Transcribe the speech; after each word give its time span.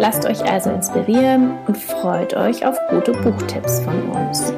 Lasst 0.00 0.24
euch 0.24 0.42
also 0.42 0.70
inspirieren 0.70 1.58
und 1.66 1.76
freut 1.76 2.32
euch 2.32 2.64
auf 2.64 2.74
gute 2.88 3.12
Buchtipps 3.12 3.80
von 3.80 4.10
uns. 4.10 4.50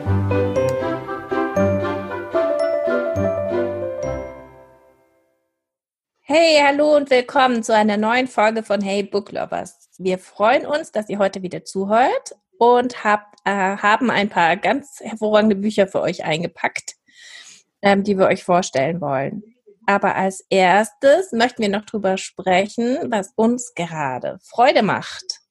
Hey, 6.21 6.61
hallo 6.65 6.95
und 6.95 7.11
willkommen 7.11 7.65
zu 7.65 7.75
einer 7.75 7.97
neuen 7.97 8.29
Folge 8.29 8.63
von 8.63 8.81
Hey 8.81 9.03
Book 9.03 9.33
Lovers. 9.33 9.91
Wir 9.99 10.19
freuen 10.19 10.65
uns, 10.65 10.93
dass 10.93 11.09
ihr 11.09 11.19
heute 11.19 11.43
wieder 11.43 11.65
zuhört 11.65 12.37
und 12.59 13.03
habt, 13.03 13.41
äh, 13.45 13.51
haben 13.51 14.13
ein 14.13 14.29
paar 14.29 14.57
ganz 14.57 15.01
hervorragende 15.01 15.57
Bücher 15.57 15.89
für 15.89 16.03
euch 16.03 16.25
eingepackt, 16.25 16.95
ähm, 17.83 18.05
die 18.05 18.17
wir 18.17 18.29
euch 18.29 18.45
vorstellen 18.45 19.01
wollen. 19.01 19.52
Aber 19.87 20.15
als 20.15 20.45
erstes 20.49 21.33
möchten 21.33 21.63
wir 21.63 21.69
noch 21.69 21.85
drüber 21.85 22.17
sprechen, 22.19 23.11
was 23.11 23.33
uns 23.37 23.75
gerade 23.75 24.39
Freude 24.43 24.83
macht. 24.83 25.43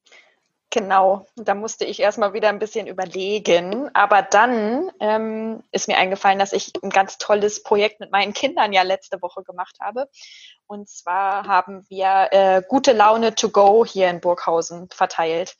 Genau, 0.73 1.25
da 1.35 1.53
musste 1.53 1.83
ich 1.83 1.99
erstmal 1.99 2.31
wieder 2.31 2.47
ein 2.47 2.59
bisschen 2.59 2.87
überlegen. 2.87 3.93
Aber 3.93 4.21
dann 4.21 4.89
ähm, 5.01 5.63
ist 5.73 5.89
mir 5.89 5.97
eingefallen, 5.97 6.39
dass 6.39 6.53
ich 6.53 6.71
ein 6.81 6.89
ganz 6.89 7.17
tolles 7.17 7.61
Projekt 7.61 7.99
mit 7.99 8.09
meinen 8.09 8.31
Kindern 8.31 8.71
ja 8.71 8.81
letzte 8.83 9.21
Woche 9.21 9.43
gemacht 9.43 9.75
habe. 9.81 10.07
Und 10.67 10.87
zwar 10.87 11.45
haben 11.45 11.85
wir 11.89 12.29
äh, 12.31 12.61
gute 12.65 12.93
Laune 12.93 13.35
to 13.35 13.49
go 13.49 13.85
hier 13.85 14.09
in 14.09 14.21
Burghausen 14.21 14.87
verteilt. 14.89 15.57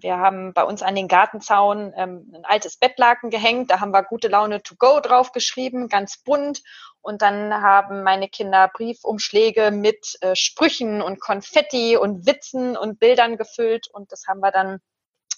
Wir 0.00 0.18
haben 0.18 0.52
bei 0.54 0.64
uns 0.64 0.82
an 0.82 0.96
den 0.96 1.06
Gartenzaun 1.06 1.92
ähm, 1.96 2.32
ein 2.34 2.44
altes 2.44 2.76
Bettlaken 2.76 3.30
gehängt. 3.30 3.70
Da 3.70 3.78
haben 3.78 3.92
wir 3.92 4.02
gute 4.02 4.26
Laune 4.26 4.60
to 4.60 4.74
go 4.76 4.98
draufgeschrieben, 4.98 5.88
ganz 5.88 6.18
bunt. 6.18 6.62
Und 7.00 7.22
dann 7.22 7.54
haben 7.62 8.02
meine 8.02 8.28
Kinder 8.28 8.68
Briefumschläge 8.74 9.70
mit 9.70 10.16
äh, 10.20 10.34
Sprüchen 10.34 11.00
und 11.00 11.20
Konfetti 11.20 11.96
und 11.96 12.26
Witzen 12.26 12.76
und 12.76 12.98
Bildern 12.98 13.36
gefüllt. 13.36 13.86
Und 13.92 14.10
das 14.10 14.26
haben 14.26 14.40
wir 14.40 14.50
dann 14.50 14.80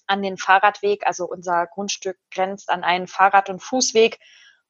an 0.07 0.23
den 0.23 0.39
Fahrradweg, 0.39 1.07
also 1.07 1.27
unser 1.27 1.67
Grundstück 1.67 2.17
grenzt 2.31 2.71
an 2.71 2.83
einen 2.83 3.09
Fahrrad- 3.09 3.51
und 3.51 3.61
Fußweg. 3.61 4.19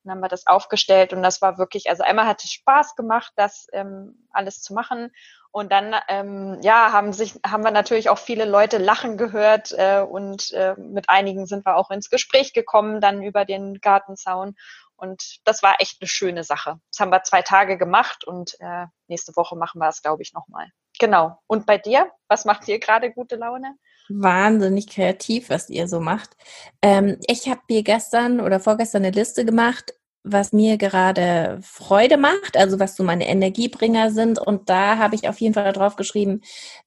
Und 0.03 0.11
haben 0.11 0.21
wir 0.21 0.29
das 0.29 0.47
aufgestellt 0.49 1.13
und 1.13 1.23
das 1.23 1.43
war 1.43 1.59
wirklich, 1.59 1.91
also 1.91 2.05
einmal 2.05 2.27
hat 2.27 2.43
es 2.45 2.53
Spaß 2.53 2.95
gemacht, 2.95 3.33
das 3.35 3.67
ähm, 3.73 4.27
alles 4.31 4.63
zu 4.63 4.73
machen. 4.73 5.11
Und 5.57 5.73
dann, 5.73 5.95
ähm, 6.09 6.59
ja, 6.61 6.93
haben 6.93 7.15
sich, 7.15 7.33
haben 7.43 7.65
wir 7.65 7.71
natürlich 7.71 8.11
auch 8.11 8.19
viele 8.19 8.45
Leute 8.45 8.77
lachen 8.77 9.17
gehört 9.17 9.73
äh, 9.73 10.03
und 10.03 10.53
äh, 10.53 10.75
mit 10.77 11.09
einigen 11.09 11.47
sind 11.47 11.65
wir 11.65 11.77
auch 11.77 11.91
ins 11.91 12.11
Gespräch 12.11 12.53
gekommen, 12.53 13.01
dann 13.01 13.23
über 13.23 13.47
den 13.47 13.81
Gartenzaun. 13.81 14.55
Und 14.97 15.39
das 15.45 15.63
war 15.63 15.77
echt 15.79 16.03
eine 16.03 16.09
schöne 16.09 16.45
Sache. 16.45 16.79
Das 16.91 17.01
haben 17.01 17.11
wir 17.11 17.23
zwei 17.23 17.41
Tage 17.41 17.79
gemacht 17.79 18.23
und 18.23 18.61
äh, 18.61 18.85
nächste 19.09 19.35
Woche 19.35 19.57
machen 19.57 19.79
wir 19.79 19.89
es, 19.89 20.03
glaube 20.03 20.21
ich, 20.21 20.35
nochmal. 20.35 20.67
Genau. 20.99 21.39
Und 21.47 21.65
bei 21.65 21.79
dir? 21.79 22.11
Was 22.29 22.45
macht 22.45 22.67
dir 22.67 22.79
gerade 22.79 23.11
gute 23.11 23.37
Laune? 23.37 23.77
Wahnsinnig 24.11 24.89
kreativ, 24.89 25.49
was 25.49 25.71
ihr 25.71 25.89
so 25.89 26.01
macht. 26.01 26.37
Ähm, 26.83 27.17
ich 27.29 27.49
habe 27.49 27.63
mir 27.71 27.83
gestern 27.83 28.43
oder 28.43 28.61
vorgestern 28.61 29.07
eine 29.07 29.11
Liste 29.11 29.47
gemacht 29.47 29.95
was 30.27 30.53
mir 30.53 30.77
gerade 30.77 31.59
Freude 31.63 32.17
macht, 32.17 32.57
also 32.57 32.81
was 32.81 32.97
so 32.97 33.05
meine 33.05 33.29
Energiebringer 33.29 34.11
sind. 34.11 34.39
Und 34.39 34.69
da 34.69 34.99
habe 34.99 35.15
ich 35.15 35.29
auf 35.29 35.41
jeden 35.41 35.55
Fall 35.55 35.73
drauf 35.73 35.97
geschrieben, 35.97 36.41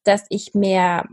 dass 0.03 0.25
ich 0.29 0.53
mehr 0.53 1.05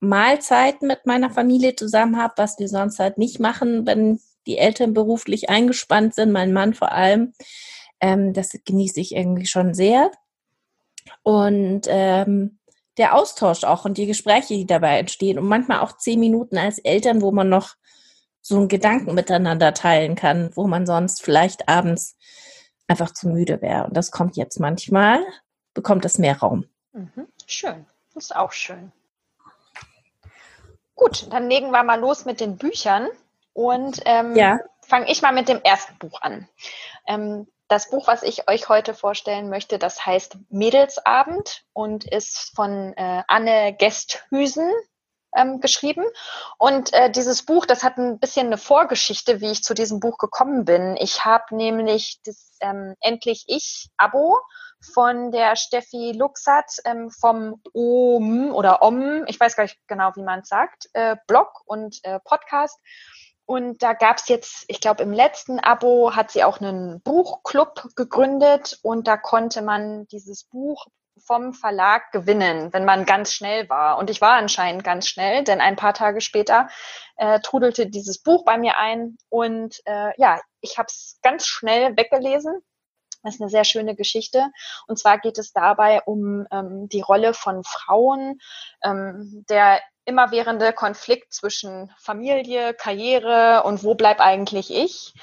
Mahlzeiten 0.00 0.88
mit 0.88 1.06
meiner 1.06 1.30
Familie 1.30 1.74
zusammen 1.74 2.16
habe, 2.16 2.34
was 2.36 2.58
wir 2.58 2.68
sonst 2.68 2.98
halt 2.98 3.18
nicht 3.18 3.40
machen, 3.40 3.86
wenn 3.86 4.20
die 4.46 4.58
Eltern 4.58 4.94
beruflich 4.94 5.50
eingespannt 5.50 6.14
sind, 6.14 6.32
mein 6.32 6.52
Mann 6.52 6.74
vor 6.74 6.92
allem. 6.92 7.32
Ähm, 8.00 8.32
das 8.32 8.50
genieße 8.64 9.00
ich 9.00 9.14
irgendwie 9.14 9.46
schon 9.46 9.74
sehr. 9.74 10.10
Und 11.22 11.82
ähm, 11.88 12.58
der 12.96 13.14
Austausch 13.14 13.64
auch 13.64 13.84
und 13.84 13.98
die 13.98 14.06
Gespräche, 14.06 14.54
die 14.54 14.66
dabei 14.66 14.98
entstehen 14.98 15.38
und 15.38 15.46
manchmal 15.46 15.80
auch 15.80 15.96
zehn 15.96 16.20
Minuten 16.20 16.58
als 16.58 16.78
Eltern, 16.78 17.22
wo 17.22 17.32
man 17.32 17.48
noch 17.48 17.74
so 18.42 18.58
einen 18.58 18.68
Gedanken 18.68 19.14
miteinander 19.14 19.72
teilen 19.72 20.16
kann, 20.16 20.50
wo 20.54 20.66
man 20.66 20.84
sonst 20.84 21.22
vielleicht 21.22 21.68
abends 21.68 22.16
einfach 22.88 23.12
zu 23.12 23.28
müde 23.28 23.62
wäre. 23.62 23.84
Und 23.84 23.96
das 23.96 24.10
kommt 24.10 24.36
jetzt 24.36 24.58
manchmal, 24.58 25.24
bekommt 25.72 26.04
es 26.04 26.18
mehr 26.18 26.38
Raum. 26.38 26.66
Mhm. 26.92 27.28
Schön. 27.46 27.86
Das 28.12 28.24
ist 28.24 28.36
auch 28.36 28.52
schön. 28.52 28.92
Gut, 30.94 31.32
dann 31.32 31.48
legen 31.48 31.70
wir 31.70 31.82
mal 31.84 31.98
los 31.98 32.26
mit 32.26 32.40
den 32.40 32.58
Büchern 32.58 33.08
und 33.54 34.02
ähm, 34.04 34.36
ja. 34.36 34.58
fange 34.86 35.10
ich 35.10 35.22
mal 35.22 35.32
mit 35.32 35.48
dem 35.48 35.62
ersten 35.62 35.96
Buch 35.98 36.20
an. 36.20 36.48
Ähm, 37.06 37.46
das 37.68 37.88
Buch, 37.88 38.06
was 38.06 38.22
ich 38.22 38.48
euch 38.48 38.68
heute 38.68 38.92
vorstellen 38.92 39.48
möchte, 39.48 39.78
das 39.78 40.04
heißt 40.04 40.36
Mädelsabend 40.50 41.64
und 41.72 42.04
ist 42.04 42.52
von 42.54 42.92
äh, 42.96 43.22
Anne 43.28 43.74
Gesthüsen 43.74 44.70
ähm, 45.36 45.60
geschrieben. 45.60 46.04
Und 46.58 46.92
äh, 46.92 47.10
dieses 47.10 47.44
Buch, 47.44 47.66
das 47.66 47.82
hat 47.82 47.98
ein 47.98 48.18
bisschen 48.18 48.46
eine 48.46 48.58
Vorgeschichte, 48.58 49.40
wie 49.40 49.50
ich 49.50 49.62
zu 49.62 49.74
diesem 49.74 50.00
Buch 50.00 50.18
gekommen 50.18 50.64
bin. 50.64 50.96
Ich 50.98 51.24
habe 51.24 51.54
nämlich 51.54 52.20
das 52.24 52.56
ähm, 52.60 52.94
Endlich 53.00 53.44
Ich-Abo 53.48 54.38
von 54.94 55.30
der 55.30 55.56
Steffi 55.56 56.12
Luxat 56.12 56.76
ähm, 56.84 57.10
vom 57.10 57.62
OM 57.72 58.52
oder 58.52 58.82
OM, 58.82 59.24
ich 59.26 59.38
weiß 59.38 59.56
gar 59.56 59.64
nicht 59.64 59.78
genau, 59.86 60.10
wie 60.16 60.22
man 60.22 60.40
es 60.40 60.48
sagt, 60.48 60.88
äh, 60.92 61.16
Blog 61.26 61.62
und 61.66 62.00
äh, 62.02 62.18
Podcast. 62.20 62.78
Und 63.44 63.82
da 63.82 63.92
gab 63.92 64.18
es 64.18 64.28
jetzt, 64.28 64.64
ich 64.68 64.80
glaube, 64.80 65.02
im 65.02 65.12
letzten 65.12 65.58
Abo 65.58 66.14
hat 66.14 66.30
sie 66.30 66.44
auch 66.44 66.60
einen 66.60 67.02
Buchclub 67.02 67.88
gegründet 67.96 68.78
und 68.82 69.08
da 69.08 69.16
konnte 69.16 69.62
man 69.62 70.06
dieses 70.06 70.44
Buch 70.44 70.86
vom 71.24 71.52
Verlag 71.54 72.10
gewinnen, 72.12 72.72
wenn 72.72 72.84
man 72.84 73.04
ganz 73.04 73.32
schnell 73.32 73.68
war. 73.68 73.98
Und 73.98 74.10
ich 74.10 74.20
war 74.20 74.32
anscheinend 74.32 74.84
ganz 74.84 75.08
schnell, 75.08 75.44
denn 75.44 75.60
ein 75.60 75.76
paar 75.76 75.94
Tage 75.94 76.20
später 76.20 76.68
äh, 77.16 77.40
trudelte 77.40 77.86
dieses 77.86 78.22
Buch 78.22 78.44
bei 78.44 78.58
mir 78.58 78.78
ein. 78.78 79.16
Und 79.28 79.80
äh, 79.84 80.10
ja, 80.16 80.40
ich 80.60 80.78
habe 80.78 80.86
es 80.88 81.18
ganz 81.22 81.46
schnell 81.46 81.96
weggelesen. 81.96 82.62
Das 83.22 83.34
ist 83.34 83.40
eine 83.40 83.50
sehr 83.50 83.64
schöne 83.64 83.94
Geschichte. 83.94 84.50
Und 84.86 84.98
zwar 84.98 85.18
geht 85.18 85.38
es 85.38 85.52
dabei 85.52 86.02
um 86.02 86.46
ähm, 86.50 86.88
die 86.88 87.02
Rolle 87.02 87.34
von 87.34 87.62
Frauen, 87.62 88.40
ähm, 88.82 89.44
der 89.48 89.80
immerwährende 90.04 90.72
Konflikt 90.72 91.32
zwischen 91.32 91.92
Familie, 91.98 92.74
Karriere 92.74 93.62
und 93.64 93.84
wo 93.84 93.94
bleib 93.94 94.20
eigentlich 94.20 94.72
ich. 94.72 95.14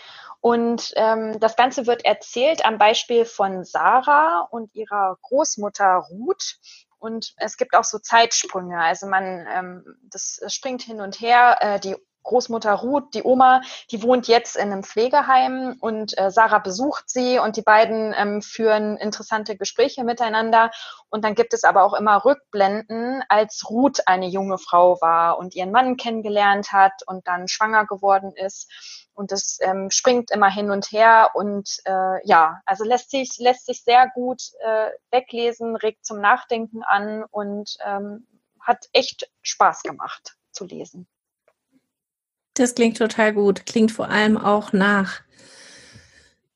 Und 0.42 0.94
ähm, 0.96 1.40
das 1.40 1.56
Ganze 1.56 1.86
wird 1.86 2.06
erzählt 2.06 2.66
am 2.66 2.78
Beispiel 2.78 3.26
von 3.26 3.66
Sarah 3.66 4.48
und 4.52 4.74
ihrer 4.74 5.18
Großmutter 5.22 6.06
Ruth. 6.10 6.58
Und 6.98 7.34
es 7.38 7.58
gibt 7.58 7.76
auch 7.76 7.84
so 7.84 8.00
Zeitsprünge. 8.00 8.80
Also 8.80 9.08
man, 9.08 9.46
ähm, 9.54 9.98
das 10.04 10.42
springt 10.48 10.82
hin 10.82 11.02
und 11.02 11.20
her. 11.20 11.58
Äh, 11.60 11.80
die 11.80 11.96
Großmutter 12.29 12.73
Ruth, 12.73 13.13
die 13.16 13.23
Oma, 13.23 13.62
die 13.91 14.03
wohnt 14.03 14.28
jetzt 14.28 14.56
in 14.56 14.72
einem 14.72 14.84
Pflegeheim 14.84 15.75
und 15.79 16.16
äh, 16.17 16.29
Sarah 16.29 16.59
besucht 16.59 17.09
sie 17.09 17.40
und 17.40 17.57
die 17.57 17.63
beiden 17.63 18.13
ähm, 18.16 18.41
führen 18.44 18.97
interessante 18.97 19.57
Gespräche 19.57 20.03
miteinander. 20.03 20.69
Und 21.09 21.25
dann 21.25 21.34
gibt 21.34 21.53
es 21.56 21.63
aber 21.63 21.84
auch 21.84 21.94
immer 21.94 22.23
Rückblenden, 22.23 23.23
als 23.29 23.67
Ruth 23.69 24.07
eine 24.07 24.28
junge 24.28 24.59
Frau 24.59 25.01
war 25.01 25.40
und 25.40 25.56
ihren 25.56 25.72
Mann 25.72 25.97
kennengelernt 25.97 26.72
hat 26.72 26.94
und 27.07 27.28
dann 27.28 27.47
schwanger 27.47 27.85
geworden 27.85 28.31
ist 28.35 28.70
und 29.16 29.32
das 29.32 29.58
ähm, 29.61 29.90
springt 29.91 30.32
immer 30.32 30.49
hin 30.49 30.72
und 30.72 30.93
her 30.93 31.32
und 31.34 31.79
äh, 31.84 32.25
ja, 32.25 32.61
also 32.66 32.85
lässt 32.85 33.11
sich 33.11 33.37
lässt 33.37 33.66
sich 33.66 33.84
sehr 33.84 34.09
gut 34.14 34.41
äh, 34.61 34.91
weglesen, 35.11 35.75
regt 35.75 36.05
zum 36.05 36.22
Nachdenken 36.22 36.84
an 36.84 37.25
und 37.29 37.75
ähm, 37.84 38.25
hat 38.61 38.87
echt 38.93 39.29
Spaß 39.41 39.84
gemacht 39.84 40.37
zu 40.52 40.66
lesen. 40.66 41.08
Das 42.59 42.76
klingt 42.76 42.97
total 42.97 43.34
gut, 43.34 43.66
klingt 43.66 43.90
vor 43.90 44.09
allem 44.09 44.35
auch 44.35 44.73
nach 44.73 45.22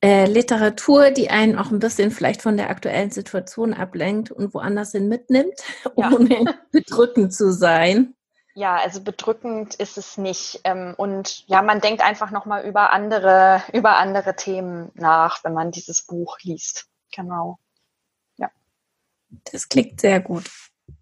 äh, 0.02 0.26
Literatur, 0.26 1.12
die 1.12 1.30
einen 1.30 1.58
auch 1.58 1.72
ein 1.72 1.80
bisschen 1.80 2.12
vielleicht 2.12 2.42
von 2.42 2.58
der 2.58 2.70
aktuellen 2.70 3.10
Situation 3.10 3.74
ablenkt 3.74 4.30
und 4.30 4.54
woanders 4.54 4.92
hin 4.92 5.08
mitnimmt, 5.08 5.54
ja. 5.96 6.12
ohne 6.12 6.60
bedrückend 6.74 7.34
zu 7.34 7.54
sein. 7.54 8.16
Ja, 8.54 8.76
also 8.76 9.02
bedrückend 9.02 9.76
ist 9.76 9.98
es 9.98 10.18
nicht. 10.18 10.60
Ähm, 10.66 10.94
und 10.98 11.48
ja, 11.48 11.62
man 11.62 11.80
denkt 11.80 12.02
einfach 12.02 12.32
nochmal 12.32 12.66
über 12.66 12.92
andere, 12.92 13.64
über 13.72 13.96
andere 13.96 14.36
Themen 14.36 14.92
nach, 14.96 15.42
wenn 15.46 15.54
man 15.54 15.72
dieses 15.72 16.02
Buch 16.02 16.38
liest. 16.42 16.88
Genau. 17.16 17.60
Ja. 18.36 18.52
Das 19.54 19.70
klingt 19.70 20.02
sehr 20.02 20.20
gut. 20.20 20.52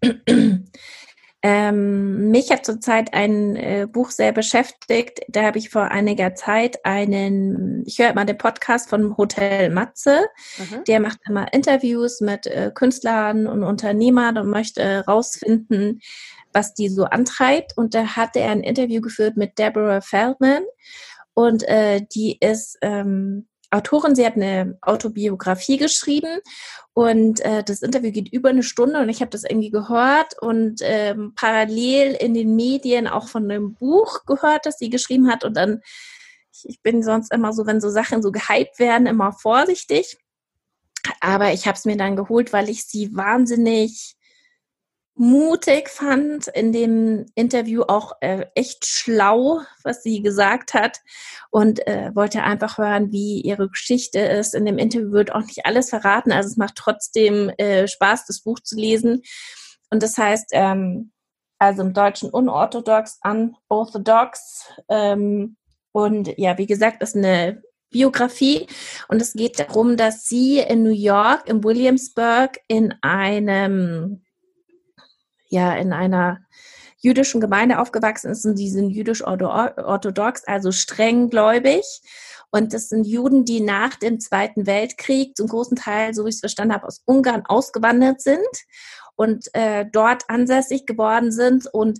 Ähm, 1.44 2.30
mich 2.30 2.52
hat 2.52 2.64
zurzeit 2.64 3.14
ein 3.14 3.56
äh, 3.56 3.88
Buch 3.90 4.10
sehr 4.10 4.30
beschäftigt. 4.30 5.20
Da 5.28 5.42
habe 5.42 5.58
ich 5.58 5.70
vor 5.70 5.90
einiger 5.90 6.36
Zeit 6.36 6.84
einen, 6.84 7.82
ich 7.84 7.98
höre 7.98 8.10
immer 8.10 8.24
den 8.24 8.38
Podcast 8.38 8.88
von 8.88 9.16
Hotel 9.16 9.70
Matze. 9.70 10.20
Mhm. 10.58 10.84
Der 10.84 11.00
macht 11.00 11.18
immer 11.26 11.52
Interviews 11.52 12.20
mit 12.20 12.46
äh, 12.46 12.70
Künstlern 12.72 13.48
und 13.48 13.64
Unternehmern 13.64 14.38
und 14.38 14.50
möchte 14.50 14.84
herausfinden, 14.84 16.00
was 16.52 16.74
die 16.74 16.88
so 16.88 17.04
antreibt. 17.04 17.76
Und 17.76 17.94
da 17.94 18.14
hatte 18.14 18.38
er 18.38 18.52
ein 18.52 18.62
Interview 18.62 19.00
geführt 19.00 19.36
mit 19.36 19.58
Deborah 19.58 20.00
Feldman. 20.00 20.62
Und 21.34 21.66
äh, 21.68 22.02
die 22.14 22.38
ist 22.38 22.78
ähm, 22.82 23.48
Autorin, 23.72 24.14
sie 24.14 24.26
hat 24.26 24.36
eine 24.36 24.78
Autobiografie 24.82 25.78
geschrieben 25.78 26.40
und 26.92 27.40
äh, 27.40 27.64
das 27.64 27.80
Interview 27.80 28.12
geht 28.12 28.30
über 28.32 28.50
eine 28.50 28.62
Stunde 28.62 29.00
und 29.00 29.08
ich 29.08 29.20
habe 29.20 29.30
das 29.30 29.44
irgendwie 29.44 29.70
gehört 29.70 30.40
und 30.40 30.80
ähm, 30.82 31.32
parallel 31.34 32.12
in 32.12 32.34
den 32.34 32.54
Medien 32.54 33.08
auch 33.08 33.28
von 33.28 33.44
einem 33.44 33.74
Buch 33.74 34.26
gehört, 34.26 34.66
das 34.66 34.78
sie 34.78 34.90
geschrieben 34.90 35.30
hat 35.30 35.42
und 35.44 35.56
dann, 35.56 35.80
ich, 36.64 36.82
bin 36.82 37.02
sonst 37.02 37.32
immer 37.32 37.54
so, 37.54 37.66
wenn 37.66 37.80
so 37.80 37.88
Sachen 37.88 38.22
so 38.22 38.30
gehypt 38.30 38.78
werden, 38.78 39.06
immer 39.06 39.32
vorsichtig. 39.32 40.18
Aber 41.20 41.52
ich 41.52 41.66
habe 41.66 41.76
es 41.76 41.86
mir 41.86 41.96
dann 41.96 42.14
geholt, 42.14 42.52
weil 42.52 42.68
ich 42.68 42.84
sie 42.84 43.16
wahnsinnig 43.16 44.16
mutig 45.14 45.88
fand 45.88 46.48
in 46.48 46.72
dem 46.72 47.26
Interview 47.34 47.82
auch 47.82 48.12
äh, 48.20 48.46
echt 48.54 48.86
schlau, 48.86 49.60
was 49.84 50.02
sie 50.02 50.22
gesagt 50.22 50.74
hat 50.74 51.00
und 51.50 51.86
äh, 51.86 52.10
wollte 52.14 52.42
einfach 52.42 52.78
hören, 52.78 53.12
wie 53.12 53.40
ihre 53.40 53.68
Geschichte 53.68 54.20
ist. 54.20 54.54
In 54.54 54.64
dem 54.64 54.78
Interview 54.78 55.12
wird 55.12 55.32
auch 55.32 55.42
nicht 55.42 55.66
alles 55.66 55.90
verraten, 55.90 56.32
also 56.32 56.48
es 56.48 56.56
macht 56.56 56.76
trotzdem 56.76 57.50
äh, 57.58 57.86
Spaß, 57.86 58.26
das 58.26 58.40
Buch 58.40 58.60
zu 58.60 58.76
lesen. 58.76 59.22
Und 59.90 60.02
das 60.02 60.16
heißt, 60.16 60.50
ähm, 60.52 61.12
also 61.58 61.82
im 61.82 61.92
Deutschen 61.92 62.30
unorthodox, 62.30 63.20
unorthodox. 63.22 64.66
Ähm, 64.88 65.56
und 65.92 66.36
ja, 66.38 66.56
wie 66.56 66.66
gesagt, 66.66 67.02
ist 67.02 67.14
eine 67.14 67.62
Biografie 67.90 68.66
und 69.08 69.20
es 69.20 69.34
geht 69.34 69.60
darum, 69.60 69.98
dass 69.98 70.26
sie 70.26 70.58
in 70.58 70.82
New 70.82 70.90
York, 70.90 71.46
in 71.48 71.62
Williamsburg, 71.62 72.58
in 72.66 72.94
einem 73.02 74.22
ja 75.52 75.74
in 75.74 75.92
einer 75.92 76.40
jüdischen 76.98 77.40
Gemeinde 77.40 77.78
aufgewachsen 77.78 78.30
ist 78.30 78.44
und 78.44 78.58
die 78.58 78.70
sind 78.70 78.90
jüdisch-orthodox, 78.90 80.44
also 80.44 80.72
streng 80.72 81.30
gläubig. 81.30 81.84
Und 82.50 82.74
das 82.74 82.88
sind 82.90 83.06
Juden, 83.06 83.44
die 83.44 83.60
nach 83.60 83.96
dem 83.96 84.20
Zweiten 84.20 84.66
Weltkrieg 84.66 85.36
zum 85.36 85.48
großen 85.48 85.76
Teil, 85.76 86.14
so 86.14 86.24
wie 86.24 86.28
ich 86.28 86.36
es 86.36 86.40
verstanden 86.40 86.74
habe, 86.74 86.86
aus 86.86 87.02
Ungarn 87.06 87.44
ausgewandert 87.46 88.20
sind 88.20 88.40
und 89.16 89.48
äh, 89.54 89.86
dort 89.90 90.24
ansässig 90.28 90.86
geworden 90.86 91.32
sind 91.32 91.66
und 91.72 91.98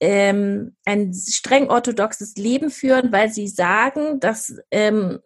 ähm, 0.00 0.76
ein 0.84 1.14
streng 1.14 1.70
orthodoxes 1.70 2.36
Leben 2.36 2.70
führen, 2.70 3.12
weil 3.12 3.32
sie 3.32 3.48
sagen, 3.48 4.20
dass 4.20 4.54
ähm, 4.70 5.20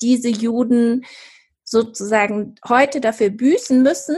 diese 0.00 0.28
Juden 0.28 1.04
sozusagen 1.64 2.54
heute 2.66 3.00
dafür 3.00 3.28
büßen 3.28 3.82
müssen, 3.82 4.16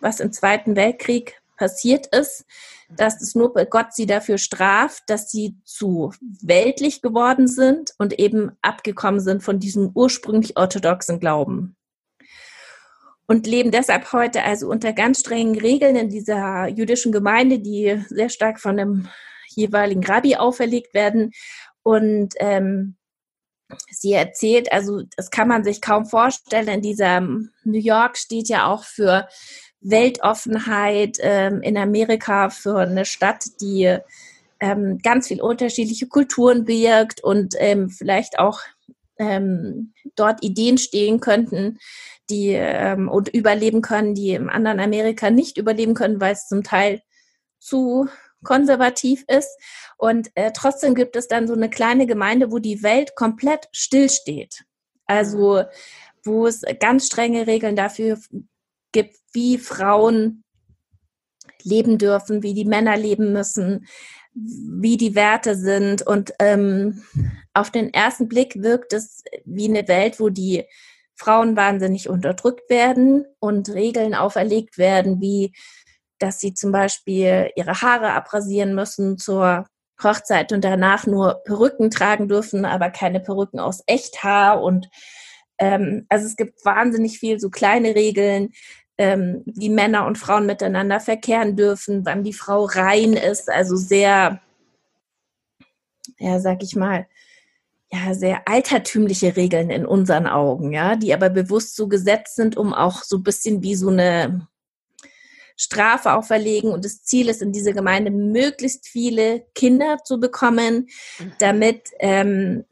was 0.00 0.18
im 0.20 0.32
Zweiten 0.32 0.74
Weltkrieg 0.74 1.40
passiert 1.56 2.06
ist, 2.06 2.44
dass 2.88 3.20
es 3.20 3.34
nur 3.34 3.52
Gott 3.52 3.92
sie 3.92 4.06
dafür 4.06 4.38
straft, 4.38 5.04
dass 5.06 5.30
sie 5.30 5.56
zu 5.64 6.12
weltlich 6.42 7.02
geworden 7.02 7.48
sind 7.48 7.94
und 7.98 8.18
eben 8.18 8.52
abgekommen 8.62 9.20
sind 9.20 9.42
von 9.42 9.58
diesem 9.58 9.90
ursprünglich 9.94 10.56
orthodoxen 10.56 11.20
Glauben. 11.20 11.76
Und 13.26 13.46
leben 13.46 13.70
deshalb 13.70 14.12
heute 14.12 14.42
also 14.42 14.68
unter 14.68 14.92
ganz 14.92 15.20
strengen 15.20 15.58
Regeln 15.58 15.96
in 15.96 16.10
dieser 16.10 16.68
jüdischen 16.68 17.10
Gemeinde, 17.10 17.58
die 17.58 18.04
sehr 18.08 18.28
stark 18.28 18.60
von 18.60 18.76
dem 18.76 19.08
jeweiligen 19.48 20.04
Rabbi 20.04 20.36
auferlegt 20.36 20.92
werden. 20.92 21.32
Und 21.82 22.34
ähm, 22.38 22.96
sie 23.90 24.12
erzählt, 24.12 24.70
also 24.72 25.02
das 25.16 25.30
kann 25.30 25.48
man 25.48 25.64
sich 25.64 25.80
kaum 25.80 26.04
vorstellen, 26.04 26.68
in 26.68 26.82
dieser 26.82 27.20
New 27.20 27.78
York 27.78 28.18
steht 28.18 28.48
ja 28.48 28.66
auch 28.66 28.84
für 28.84 29.26
Weltoffenheit 29.84 31.18
ähm, 31.20 31.60
in 31.62 31.76
Amerika 31.76 32.50
für 32.50 32.78
eine 32.78 33.04
Stadt, 33.04 33.44
die 33.60 33.98
ähm, 34.58 34.98
ganz 35.02 35.28
viel 35.28 35.40
unterschiedliche 35.40 36.08
Kulturen 36.08 36.64
birgt 36.64 37.22
und 37.22 37.54
ähm, 37.58 37.90
vielleicht 37.90 38.38
auch 38.38 38.60
ähm, 39.18 39.92
dort 40.16 40.42
Ideen 40.42 40.78
stehen 40.78 41.20
könnten, 41.20 41.78
die 42.30 42.48
ähm, 42.52 43.08
und 43.08 43.28
überleben 43.28 43.82
können, 43.82 44.14
die 44.14 44.30
im 44.30 44.48
anderen 44.48 44.80
Amerika 44.80 45.30
nicht 45.30 45.58
überleben 45.58 45.94
können, 45.94 46.20
weil 46.20 46.32
es 46.32 46.48
zum 46.48 46.62
Teil 46.62 47.02
zu 47.58 48.08
konservativ 48.42 49.24
ist. 49.28 49.50
Und 49.98 50.30
äh, 50.34 50.50
trotzdem 50.52 50.94
gibt 50.94 51.16
es 51.16 51.28
dann 51.28 51.46
so 51.46 51.54
eine 51.54 51.68
kleine 51.68 52.06
Gemeinde, 52.06 52.50
wo 52.50 52.58
die 52.58 52.82
Welt 52.82 53.14
komplett 53.16 53.68
stillsteht. 53.72 54.64
Also 55.06 55.64
wo 56.24 56.46
es 56.46 56.62
ganz 56.80 57.06
strenge 57.06 57.46
Regeln 57.46 57.76
dafür 57.76 58.18
gibt, 58.94 59.16
wie 59.34 59.58
Frauen 59.58 60.42
leben 61.62 61.98
dürfen, 61.98 62.42
wie 62.42 62.54
die 62.54 62.64
Männer 62.64 62.96
leben 62.96 63.32
müssen, 63.34 63.86
wie 64.34 64.96
die 64.96 65.14
Werte 65.14 65.56
sind. 65.56 66.00
Und 66.02 66.32
ähm, 66.38 67.02
auf 67.52 67.70
den 67.70 67.92
ersten 67.92 68.28
Blick 68.28 68.62
wirkt 68.62 68.94
es 68.94 69.22
wie 69.44 69.68
eine 69.68 69.86
Welt, 69.88 70.18
wo 70.20 70.30
die 70.30 70.64
Frauen 71.14 71.56
wahnsinnig 71.56 72.08
unterdrückt 72.08 72.68
werden 72.70 73.26
und 73.38 73.68
Regeln 73.68 74.14
auferlegt 74.14 74.78
werden, 74.78 75.20
wie 75.20 75.52
dass 76.18 76.40
sie 76.40 76.54
zum 76.54 76.72
Beispiel 76.72 77.50
ihre 77.56 77.82
Haare 77.82 78.12
abrasieren 78.12 78.74
müssen 78.74 79.18
zur 79.18 79.66
Hochzeit 80.02 80.52
und 80.52 80.64
danach 80.64 81.06
nur 81.06 81.42
Perücken 81.44 81.90
tragen 81.90 82.28
dürfen, 82.28 82.64
aber 82.64 82.90
keine 82.90 83.20
Perücken 83.20 83.60
aus 83.60 83.82
Echthaar. 83.86 84.62
Und 84.62 84.88
ähm, 85.58 86.06
also 86.08 86.26
es 86.26 86.36
gibt 86.36 86.64
wahnsinnig 86.64 87.18
viel 87.18 87.38
so 87.38 87.50
kleine 87.50 87.94
Regeln, 87.94 88.50
ähm, 88.98 89.42
wie 89.46 89.70
Männer 89.70 90.06
und 90.06 90.18
Frauen 90.18 90.46
miteinander 90.46 91.00
verkehren 91.00 91.56
dürfen, 91.56 92.04
wann 92.04 92.22
die 92.22 92.32
Frau 92.32 92.64
rein 92.64 93.14
ist, 93.14 93.50
also 93.50 93.76
sehr, 93.76 94.40
ja, 96.18 96.40
sag 96.40 96.62
ich 96.62 96.76
mal, 96.76 97.06
ja, 97.92 98.14
sehr 98.14 98.48
altertümliche 98.48 99.36
Regeln 99.36 99.70
in 99.70 99.86
unseren 99.86 100.26
Augen, 100.26 100.72
ja, 100.72 100.96
die 100.96 101.14
aber 101.14 101.30
bewusst 101.30 101.76
so 101.76 101.88
gesetzt 101.88 102.36
sind, 102.36 102.56
um 102.56 102.72
auch 102.74 103.02
so 103.02 103.18
ein 103.18 103.22
bisschen 103.22 103.62
wie 103.62 103.74
so 103.74 103.88
eine 103.88 104.48
Strafe 105.56 106.12
auferlegen. 106.14 106.72
Und 106.72 106.84
das 106.84 107.04
Ziel 107.04 107.28
ist 107.28 107.42
in 107.42 107.52
dieser 107.52 107.72
Gemeinde, 107.72 108.10
möglichst 108.10 108.88
viele 108.88 109.46
Kinder 109.54 109.98
zu 110.04 110.18
bekommen, 110.18 110.88
mhm. 111.18 111.32
damit 111.38 111.90
ähm, 112.00 112.64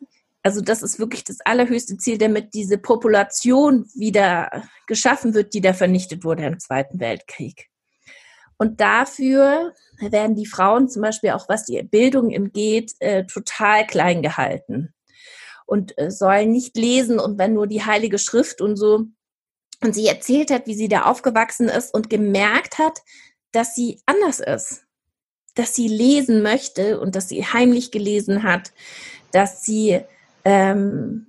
also 0.43 0.61
das 0.61 0.83
ist 0.83 0.99
wirklich 0.99 1.25
das 1.25 1.41
allerhöchste 1.41 1.97
Ziel, 1.97 2.19
damit 2.19 2.55
diese 2.55 2.79
Population 2.79 3.89
wieder 3.95 4.65
geschaffen 4.87 5.35
wird, 5.35 5.55
die 5.55 5.61
da 5.61 5.73
vernichtet 5.73 6.25
wurde 6.25 6.45
im 6.45 6.59
Zweiten 6.59 6.99
Weltkrieg. 6.99 7.69
Und 8.59 8.81
dafür 8.81 9.73
werden 9.99 10.37
die 10.37 10.47
Frauen 10.47 10.89
zum 10.89 11.03
Beispiel 11.03 11.31
auch, 11.31 11.49
was 11.49 11.65
die 11.65 11.83
Bildung 11.83 12.31
geht, 12.53 12.93
äh, 13.01 13.25
total 13.25 13.87
klein 13.87 14.23
gehalten 14.23 14.93
und 15.67 15.97
äh, 15.99 16.11
sollen 16.11 16.53
nicht 16.53 16.77
lesen 16.77 17.19
und 17.19 17.39
wenn 17.39 17.55
nur 17.55 17.67
die 17.67 17.85
Heilige 17.85 18.19
Schrift 18.19 18.61
und 18.61 18.77
so. 18.77 19.07
Und 19.81 19.95
sie 19.95 20.07
erzählt 20.07 20.51
hat, 20.51 20.67
wie 20.67 20.75
sie 20.75 20.89
da 20.89 21.03
aufgewachsen 21.03 21.69
ist 21.69 21.93
und 21.93 22.11
gemerkt 22.11 22.79
hat, 22.79 23.01
dass 23.53 23.75
sie 23.75 24.01
anders 24.07 24.39
ist, 24.39 24.85
dass 25.55 25.75
sie 25.75 25.89
lesen 25.89 26.43
möchte 26.43 27.01
und 27.01 27.17
dass 27.17 27.29
sie 27.29 27.45
heimlich 27.45 27.91
gelesen 27.91 28.43
hat, 28.45 28.73
dass 29.33 29.65
sie 29.65 30.03
ähm, 30.45 31.27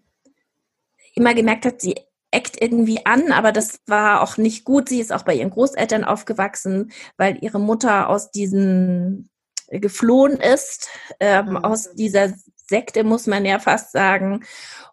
immer 1.15 1.33
gemerkt 1.33 1.65
hat, 1.65 1.81
sie 1.81 1.95
eckt 2.31 2.59
irgendwie 2.59 3.05
an, 3.05 3.31
aber 3.31 3.51
das 3.51 3.79
war 3.85 4.21
auch 4.21 4.37
nicht 4.37 4.65
gut. 4.65 4.89
Sie 4.89 4.99
ist 4.99 5.13
auch 5.13 5.23
bei 5.23 5.35
ihren 5.35 5.51
Großeltern 5.51 6.03
aufgewachsen, 6.03 6.91
weil 7.17 7.37
ihre 7.41 7.59
Mutter 7.59 8.09
aus 8.09 8.31
diesen 8.31 9.29
äh, 9.67 9.79
geflohen 9.79 10.37
ist, 10.37 10.89
ähm, 11.19 11.49
mhm. 11.51 11.57
aus 11.57 11.93
dieser 11.93 12.33
Sekte, 12.55 13.03
muss 13.03 13.27
man 13.27 13.45
ja 13.45 13.59
fast 13.59 13.91
sagen. 13.91 14.43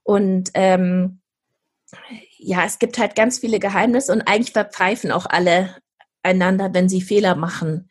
Und 0.02 0.50
ähm, 0.54 1.20
ja, 2.38 2.64
es 2.64 2.78
gibt 2.78 2.98
halt 2.98 3.16
ganz 3.16 3.38
viele 3.38 3.58
Geheimnisse 3.58 4.12
und 4.12 4.22
eigentlich 4.22 4.52
verpfeifen 4.52 5.10
auch 5.10 5.26
alle 5.26 5.76
einander, 6.22 6.70
wenn 6.72 6.88
sie 6.88 7.00
Fehler 7.00 7.34
machen 7.34 7.88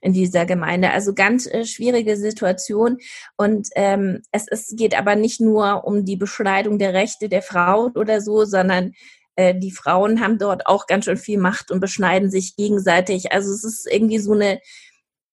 in 0.00 0.12
dieser 0.12 0.46
Gemeinde. 0.46 0.90
Also 0.90 1.14
ganz 1.14 1.46
äh, 1.46 1.64
schwierige 1.64 2.16
Situation. 2.16 2.98
Und 3.36 3.68
ähm, 3.76 4.22
es, 4.32 4.46
es 4.48 4.74
geht 4.76 4.98
aber 4.98 5.14
nicht 5.16 5.40
nur 5.40 5.84
um 5.84 6.04
die 6.04 6.16
Beschneidung 6.16 6.78
der 6.78 6.92
Rechte 6.92 7.28
der 7.28 7.42
Frau 7.42 7.90
oder 7.94 8.20
so, 8.20 8.44
sondern 8.44 8.92
äh, 9.36 9.54
die 9.54 9.70
Frauen 9.70 10.20
haben 10.20 10.38
dort 10.38 10.66
auch 10.66 10.86
ganz 10.86 11.04
schön 11.04 11.16
viel 11.16 11.38
Macht 11.38 11.70
und 11.70 11.80
beschneiden 11.80 12.30
sich 12.30 12.56
gegenseitig. 12.56 13.32
Also 13.32 13.52
es 13.52 13.64
ist 13.64 13.90
irgendwie 13.90 14.18
so 14.18 14.32
eine 14.32 14.60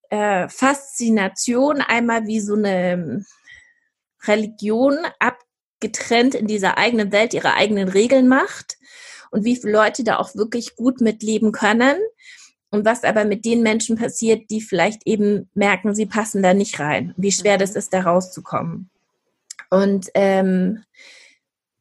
äh, 0.09 0.47
Faszination, 0.47 1.81
einmal 1.81 2.27
wie 2.27 2.39
so 2.39 2.55
eine 2.55 2.91
ähm, 2.91 3.25
Religion 4.27 4.97
abgetrennt 5.19 6.35
in 6.35 6.47
dieser 6.47 6.77
eigenen 6.77 7.11
Welt 7.11 7.33
ihre 7.33 7.53
eigenen 7.53 7.89
Regeln 7.89 8.27
macht 8.27 8.77
und 9.31 9.45
wie 9.45 9.55
viele 9.55 9.73
Leute 9.73 10.03
da 10.03 10.17
auch 10.17 10.35
wirklich 10.35 10.75
gut 10.75 11.01
mitleben 11.01 11.51
können 11.51 11.95
und 12.71 12.85
was 12.85 13.03
aber 13.03 13.25
mit 13.25 13.45
den 13.45 13.63
Menschen 13.63 13.97
passiert, 13.97 14.49
die 14.51 14.61
vielleicht 14.61 15.05
eben 15.05 15.49
merken, 15.53 15.95
sie 15.95 16.05
passen 16.05 16.43
da 16.43 16.53
nicht 16.53 16.79
rein, 16.79 17.13
wie 17.17 17.31
schwer 17.31 17.55
mhm. 17.55 17.59
das 17.59 17.75
ist, 17.75 17.93
da 17.93 18.01
rauszukommen. 18.01 18.89
Und 19.71 20.09
ähm, 20.13 20.83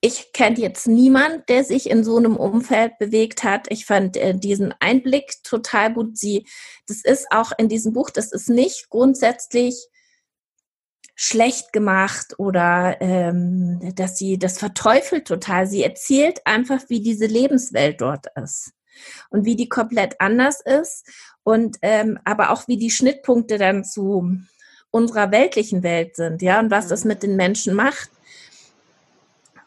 ich 0.01 0.33
kenne 0.33 0.59
jetzt 0.59 0.87
niemand, 0.87 1.49
der 1.49 1.65
sich 1.65 1.91
in 1.91 2.05
so 2.05 2.17
einem 2.17 2.37
Umfeld 2.37 2.99
bewegt 2.99 3.43
hat. 3.43 3.67
Ich 3.71 3.85
fand 3.85 4.17
äh, 4.17 4.35
diesen 4.35 4.73
Einblick 4.79 5.43
total 5.43 5.93
gut. 5.93 6.17
Sie, 6.17 6.47
das 6.87 7.05
ist 7.05 7.27
auch 7.31 7.53
in 7.59 7.69
diesem 7.69 7.93
Buch, 7.93 8.11
das 8.11 8.33
ist 8.33 8.49
nicht 8.49 8.89
grundsätzlich 8.91 9.89
schlecht 11.17 11.73
gemacht 11.73 12.35
oder 12.39 12.97
ähm, 13.01 13.93
dass 13.97 14.17
sie 14.17 14.39
das 14.39 14.59
verteufelt 14.59 15.27
total. 15.27 15.67
Sie 15.67 15.83
erzählt 15.83 16.47
einfach, 16.47 16.85
wie 16.89 17.01
diese 17.01 17.27
Lebenswelt 17.27 18.01
dort 18.01 18.27
ist 18.41 18.73
und 19.31 19.45
wie 19.45 19.57
die 19.57 19.69
komplett 19.69 20.21
anders 20.21 20.61
ist 20.61 21.07
und 21.43 21.79
ähm, 21.83 22.19
aber 22.25 22.51
auch 22.51 22.69
wie 22.69 22.77
die 22.77 22.91
Schnittpunkte 22.91 23.59
dann 23.59 23.85
zu 23.85 24.39
unserer 24.91 25.31
weltlichen 25.31 25.83
Welt 25.83 26.17
sind, 26.17 26.43
ja, 26.43 26.61
und 26.61 26.71
was 26.71 26.89
das 26.89 27.05
mit 27.05 27.23
den 27.23 27.37
Menschen 27.37 27.75
macht. 27.75 28.11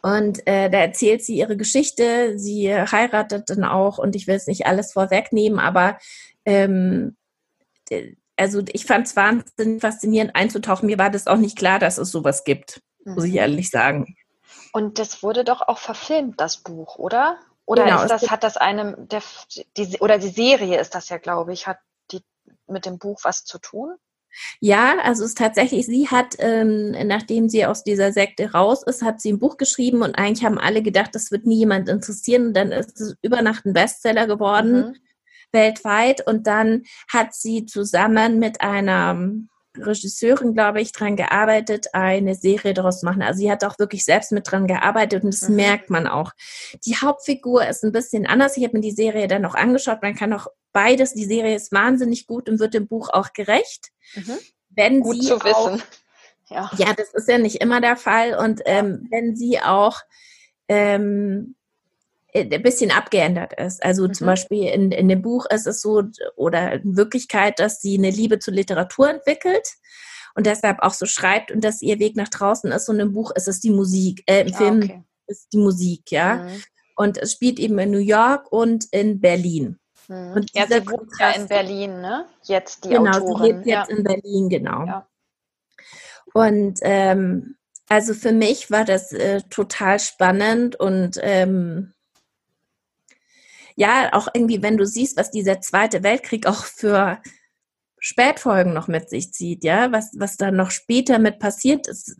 Und 0.02 0.46
äh, 0.48 0.70
da 0.70 0.80
erzählt 0.80 1.24
sie 1.24 1.36
ihre 1.36 1.58
Geschichte, 1.58 2.40
sie 2.40 2.74
heiratet 2.74 3.50
dann 3.50 3.64
auch 3.64 4.00
und 4.00 4.16
ich 4.16 4.26
will 4.26 4.36
es 4.36 4.48
nicht 4.48 4.66
alles 4.66 4.94
vorwegnehmen, 4.94 5.60
aber 5.60 6.00
ähm, 6.46 7.16
also 8.36 8.64
ich 8.72 8.86
fand 8.86 9.08
es 9.08 9.16
wahnsinnig 9.16 9.82
faszinierend 9.82 10.36
einzutauchen. 10.36 10.88
Mir 10.88 10.98
war 10.98 11.12
das 11.12 11.28
auch 11.28 11.38
nicht 11.38 11.58
klar, 11.58 11.78
dass 11.78 12.00
es 12.00 12.10
sowas 12.10 12.44
gibt, 12.44 12.82
muss 13.06 13.26
ich 13.26 13.34
mhm. 13.34 13.38
ehrlich 13.38 13.70
sagen. 13.70 14.16
Und 14.74 15.00
das 15.00 15.22
wurde 15.22 15.44
doch 15.44 15.62
auch 15.62 15.78
verfilmt, 15.78 16.40
das 16.40 16.58
Buch, 16.58 16.98
oder? 16.98 17.38
Oder 17.66 17.86
genau, 17.86 18.02
ist 18.04 18.10
das, 18.10 18.30
hat 18.30 18.44
das 18.44 18.58
einem, 18.58 19.08
der, 19.08 19.22
die, 19.78 20.00
oder 20.00 20.18
die 20.18 20.30
Serie 20.30 20.80
ist 20.80 20.96
das 20.96 21.10
ja, 21.10 21.18
glaube 21.18 21.54
ich, 21.54 21.68
hat 21.68 21.80
die 22.12 22.24
mit 22.68 22.86
dem 22.86 22.98
Buch 22.98 23.20
was 23.24 23.46
zu 23.46 23.60
tun? 23.60 23.96
Ja, 24.60 24.98
also 25.04 25.24
es 25.24 25.32
ist 25.32 25.38
tatsächlich, 25.38 25.86
sie 25.86 26.08
hat, 26.08 26.36
ähm, 26.40 26.92
nachdem 27.08 27.50
sie 27.50 27.66
aus 27.66 27.84
dieser 27.84 28.14
Sekte 28.14 28.52
raus 28.52 28.84
ist, 28.84 29.02
hat 29.02 29.22
sie 29.22 29.34
ein 29.34 29.40
Buch 29.40 29.58
geschrieben 29.58 30.02
und 30.02 30.16
eigentlich 30.18 30.46
haben 30.46 30.58
alle 30.58 30.82
gedacht, 30.82 31.14
das 31.14 31.32
wird 31.32 31.46
nie 31.46 31.60
jemand 31.60 31.90
interessieren. 31.90 32.48
Und 32.48 32.54
dann 32.54 32.72
ist 32.72 33.00
es 33.00 33.16
über 33.22 33.42
Nacht 33.42 33.66
ein 33.66 33.74
Bestseller 33.74 34.28
geworden, 34.28 34.74
mhm. 34.74 34.96
weltweit. 35.52 36.26
Und 36.26 36.48
dann 36.48 36.84
hat 37.12 37.34
sie 37.34 37.66
zusammen 37.66 38.40
mit 38.40 38.62
einer 38.62 39.20
Regisseurin, 39.78 40.54
glaube 40.54 40.82
ich, 40.82 40.92
dran 40.92 41.16
gearbeitet, 41.16 41.88
eine 41.94 42.36
Serie 42.36 42.74
daraus 42.74 43.00
zu 43.00 43.06
machen. 43.06 43.22
Also 43.22 43.40
sie 43.40 43.52
hat 43.52 43.64
auch 43.64 43.80
wirklich 43.80 44.04
selbst 44.04 44.32
mit 44.32 44.50
dran 44.52 44.68
gearbeitet 44.68 45.24
und 45.24 45.34
das 45.34 45.48
mhm. 45.48 45.56
merkt 45.56 45.90
man 45.90 46.08
auch. 46.08 46.32
Die 46.86 46.98
Hauptfigur 46.98 47.66
ist 47.68 47.84
ein 47.84 47.92
bisschen 47.92 48.26
anders. 48.26 48.58
Ich 48.58 48.64
habe 48.64 48.78
mir 48.78 48.82
die 48.82 48.92
Serie 48.92 49.28
dann 49.28 49.42
noch 49.42 49.56
angeschaut. 49.56 50.02
Man 50.02 50.16
kann 50.16 50.34
auch 50.34 50.48
beides. 50.74 51.14
Die 51.14 51.26
Serie 51.26 51.56
ist 51.56 51.72
wahnsinnig 51.72 52.28
gut 52.28 52.50
und 52.50 52.60
wird 52.60 52.74
dem 52.74 52.88
Buch 52.88 53.10
auch 53.14 53.34
gerecht. 53.34 53.90
Mhm. 54.16 54.38
Wenn 54.70 55.02
gut 55.02 55.22
sie 55.22 55.28
zu 55.28 55.38
auch, 55.38 55.46
wissen. 55.46 55.84
Ja. 56.50 56.70
ja, 56.78 56.94
das 56.94 57.14
ist 57.14 57.30
ja 57.30 57.38
nicht 57.38 57.58
immer 57.62 57.80
der 57.80 57.96
Fall. 57.96 58.36
Und 58.36 58.62
ähm, 58.66 59.08
wenn 59.10 59.36
sie 59.36 59.62
auch 59.62 60.02
ähm, 60.68 61.56
äh, 61.56 61.61
ein 62.34 62.64
bisschen 62.64 62.92
abgeändert 62.92 63.54
ist. 63.54 63.84
Also 63.84 64.08
mhm. 64.08 64.14
zum 64.14 64.28
Beispiel 64.28 64.66
in, 64.66 64.92
in 64.92 65.10
dem 65.10 65.22
Buch 65.22 65.46
ist 65.50 65.68
es 65.68 65.82
so, 65.82 66.04
oder 66.36 66.74
in 66.74 66.96
Wirklichkeit, 66.96 67.60
dass 67.60 67.82
sie 67.82 67.98
eine 67.98 68.10
Liebe 68.10 68.40
zur 68.40 68.54
Literatur 68.54 69.10
entwickelt 69.10 69.68
und 70.36 70.46
deshalb 70.46 70.80
auch 70.82 70.94
so 70.94 71.06
schreibt 71.06 71.52
und 71.52 71.64
dass 71.64 71.82
ihr 71.82 72.00
Weg 72.00 72.16
nach 72.16 72.30
draußen 72.30 72.72
ist. 72.72 72.90
Und 72.90 73.00
im 73.00 73.14
Buch 73.14 73.32
ist 73.36 73.48
es 73.48 73.60
die 73.60 73.72
Musik, 73.72 74.24
äh, 74.28 74.42
im 74.42 74.54
ah, 74.54 74.58
Film 74.58 74.78
okay. 74.84 75.04
ist 75.28 75.48
die 75.54 75.58
Musik, 75.58 76.12
ja. 76.12 76.36
Mhm. 76.36 76.64
Und 76.96 77.18
es 77.18 77.34
spielt 77.34 77.60
eben 77.60 77.80
in 77.80 77.92
New 77.92 77.98
York 77.98 78.52
und 78.52 78.86
in 78.92 79.20
Berlin. 79.20 79.80
Mhm. 80.08 80.34
Und 80.34 80.52
ja, 80.54 80.68
sie 80.68 80.86
wohnt 80.88 81.12
ja 81.20 81.32
in 81.32 81.48
Berlin, 81.48 82.02
ne? 82.02 82.26
Jetzt 82.44 82.86
die 82.86 82.90
genau, 82.90 83.12
Autorin. 83.12 83.24
Genau, 83.26 83.38
sie 83.38 83.52
lebt 83.52 83.66
jetzt 83.66 83.90
ja. 83.90 83.98
in 83.98 84.04
Berlin, 84.04 84.50
genau. 84.50 84.86
Ja. 84.86 85.08
Und 86.34 86.80
ähm, 86.84 87.56
also 87.90 88.14
für 88.14 88.32
mich 88.32 88.72
war 88.72 88.86
das 88.86 89.12
äh, 89.12 89.42
total 89.50 90.00
spannend 90.00 90.78
und 90.78 91.20
ähm, 91.22 91.94
ja, 93.76 94.14
auch 94.14 94.28
irgendwie, 94.34 94.62
wenn 94.62 94.78
du 94.78 94.86
siehst, 94.86 95.18
was 95.18 95.32
dieser 95.32 95.62
Zweite 95.62 96.04
Weltkrieg 96.04 96.48
auch 96.48 96.66
für 96.66 97.20
Spätfolgen 98.00 98.74
noch 98.74 98.88
mit 98.88 99.10
sich 99.10 99.32
zieht, 99.32 99.64
ja, 99.64 99.92
was, 99.92 100.12
was 100.18 100.38
da 100.38 100.52
noch 100.52 100.72
später 100.72 101.20
mit 101.20 101.40
passiert 101.40 101.88
ist 101.88 102.16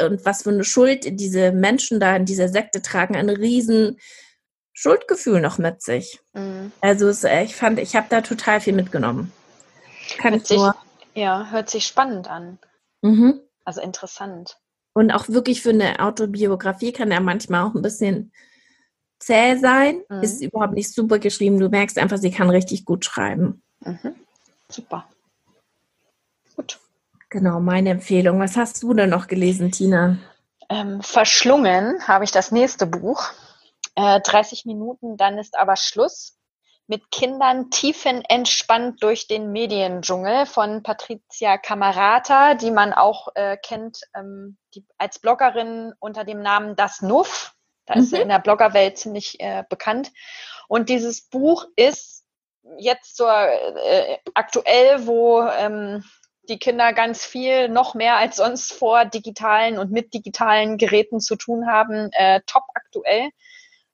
und 0.00 0.24
was 0.24 0.42
für 0.42 0.50
eine 0.50 0.64
Schuld 0.64 1.20
diese 1.20 1.52
Menschen 1.52 2.00
da 2.00 2.16
in 2.16 2.24
dieser 2.24 2.48
Sekte 2.48 2.82
tragen, 2.82 3.16
ein 3.16 3.30
riesen 3.30 3.98
Schuldgefühl 4.72 5.40
noch 5.40 5.58
mit 5.58 5.82
sich. 5.82 6.20
Mhm. 6.32 6.72
Also 6.80 7.08
es, 7.08 7.22
äh, 7.22 7.44
ich 7.44 7.54
fand, 7.54 7.78
ich 7.78 7.94
habe 7.94 8.06
da 8.10 8.20
total 8.20 8.60
viel 8.60 8.72
mitgenommen. 8.72 9.32
Kann 10.18 10.32
hört 10.32 10.46
sich, 10.46 10.56
nur. 10.56 10.74
Ja, 11.14 11.48
hört 11.50 11.70
sich 11.70 11.86
spannend 11.86 12.28
an. 12.28 12.58
Mhm. 13.02 13.40
Also 13.64 13.80
interessant. 13.80 14.58
Und 14.94 15.12
auch 15.12 15.28
wirklich 15.28 15.62
für 15.62 15.70
eine 15.70 16.00
Autobiografie 16.00 16.92
kann 16.92 17.10
er 17.10 17.20
manchmal 17.20 17.64
auch 17.64 17.74
ein 17.74 17.82
bisschen 17.82 18.32
zäh 19.24 19.56
sein, 19.56 20.02
mhm. 20.08 20.22
ist 20.22 20.42
überhaupt 20.42 20.74
nicht 20.74 20.92
super 20.92 21.18
geschrieben. 21.18 21.58
Du 21.58 21.68
merkst 21.68 21.98
einfach, 21.98 22.18
sie 22.18 22.30
kann 22.30 22.50
richtig 22.50 22.84
gut 22.84 23.04
schreiben. 23.04 23.62
Mhm. 23.80 24.14
Super. 24.68 25.08
Gut. 26.56 26.78
Genau, 27.30 27.60
meine 27.60 27.90
Empfehlung. 27.90 28.40
Was 28.40 28.56
hast 28.56 28.82
du 28.82 28.94
denn 28.94 29.10
noch 29.10 29.26
gelesen, 29.26 29.72
Tina? 29.72 30.18
Ähm, 30.68 31.02
Verschlungen 31.02 32.06
habe 32.06 32.24
ich 32.24 32.30
das 32.30 32.52
nächste 32.52 32.86
Buch. 32.86 33.30
Äh, 33.96 34.20
30 34.20 34.64
Minuten, 34.66 35.16
dann 35.16 35.38
ist 35.38 35.58
aber 35.58 35.76
Schluss. 35.76 36.36
Mit 36.86 37.10
Kindern 37.10 37.70
tiefenentspannt 37.70 39.02
durch 39.02 39.26
den 39.26 39.52
Mediendschungel 39.52 40.44
von 40.44 40.82
Patricia 40.82 41.56
Camarata, 41.56 42.54
die 42.54 42.70
man 42.70 42.92
auch 42.92 43.28
äh, 43.34 43.56
kennt 43.56 44.00
ähm, 44.14 44.58
die, 44.74 44.84
als 44.98 45.18
Bloggerin 45.18 45.94
unter 45.98 46.24
dem 46.24 46.42
Namen 46.42 46.76
Das 46.76 47.00
Nuff. 47.00 47.53
Da 47.86 47.94
mhm. 47.94 48.00
ist 48.00 48.10
sie 48.10 48.20
in 48.20 48.28
der 48.28 48.38
Bloggerwelt 48.38 48.98
ziemlich 48.98 49.40
äh, 49.40 49.64
bekannt. 49.68 50.12
Und 50.68 50.88
dieses 50.88 51.22
Buch 51.22 51.66
ist 51.76 52.24
jetzt 52.78 53.16
so 53.16 53.26
äh, 53.26 54.18
aktuell, 54.34 55.06
wo 55.06 55.42
ähm, 55.42 56.04
die 56.48 56.58
Kinder 56.58 56.92
ganz 56.92 57.24
viel, 57.24 57.68
noch 57.68 57.94
mehr 57.94 58.16
als 58.16 58.36
sonst 58.36 58.72
vor 58.72 59.04
digitalen 59.04 59.78
und 59.78 59.90
mit 59.90 60.14
digitalen 60.14 60.76
Geräten 60.76 61.20
zu 61.20 61.36
tun 61.36 61.66
haben, 61.66 62.10
äh, 62.12 62.40
top 62.46 62.64
aktuell. 62.74 63.30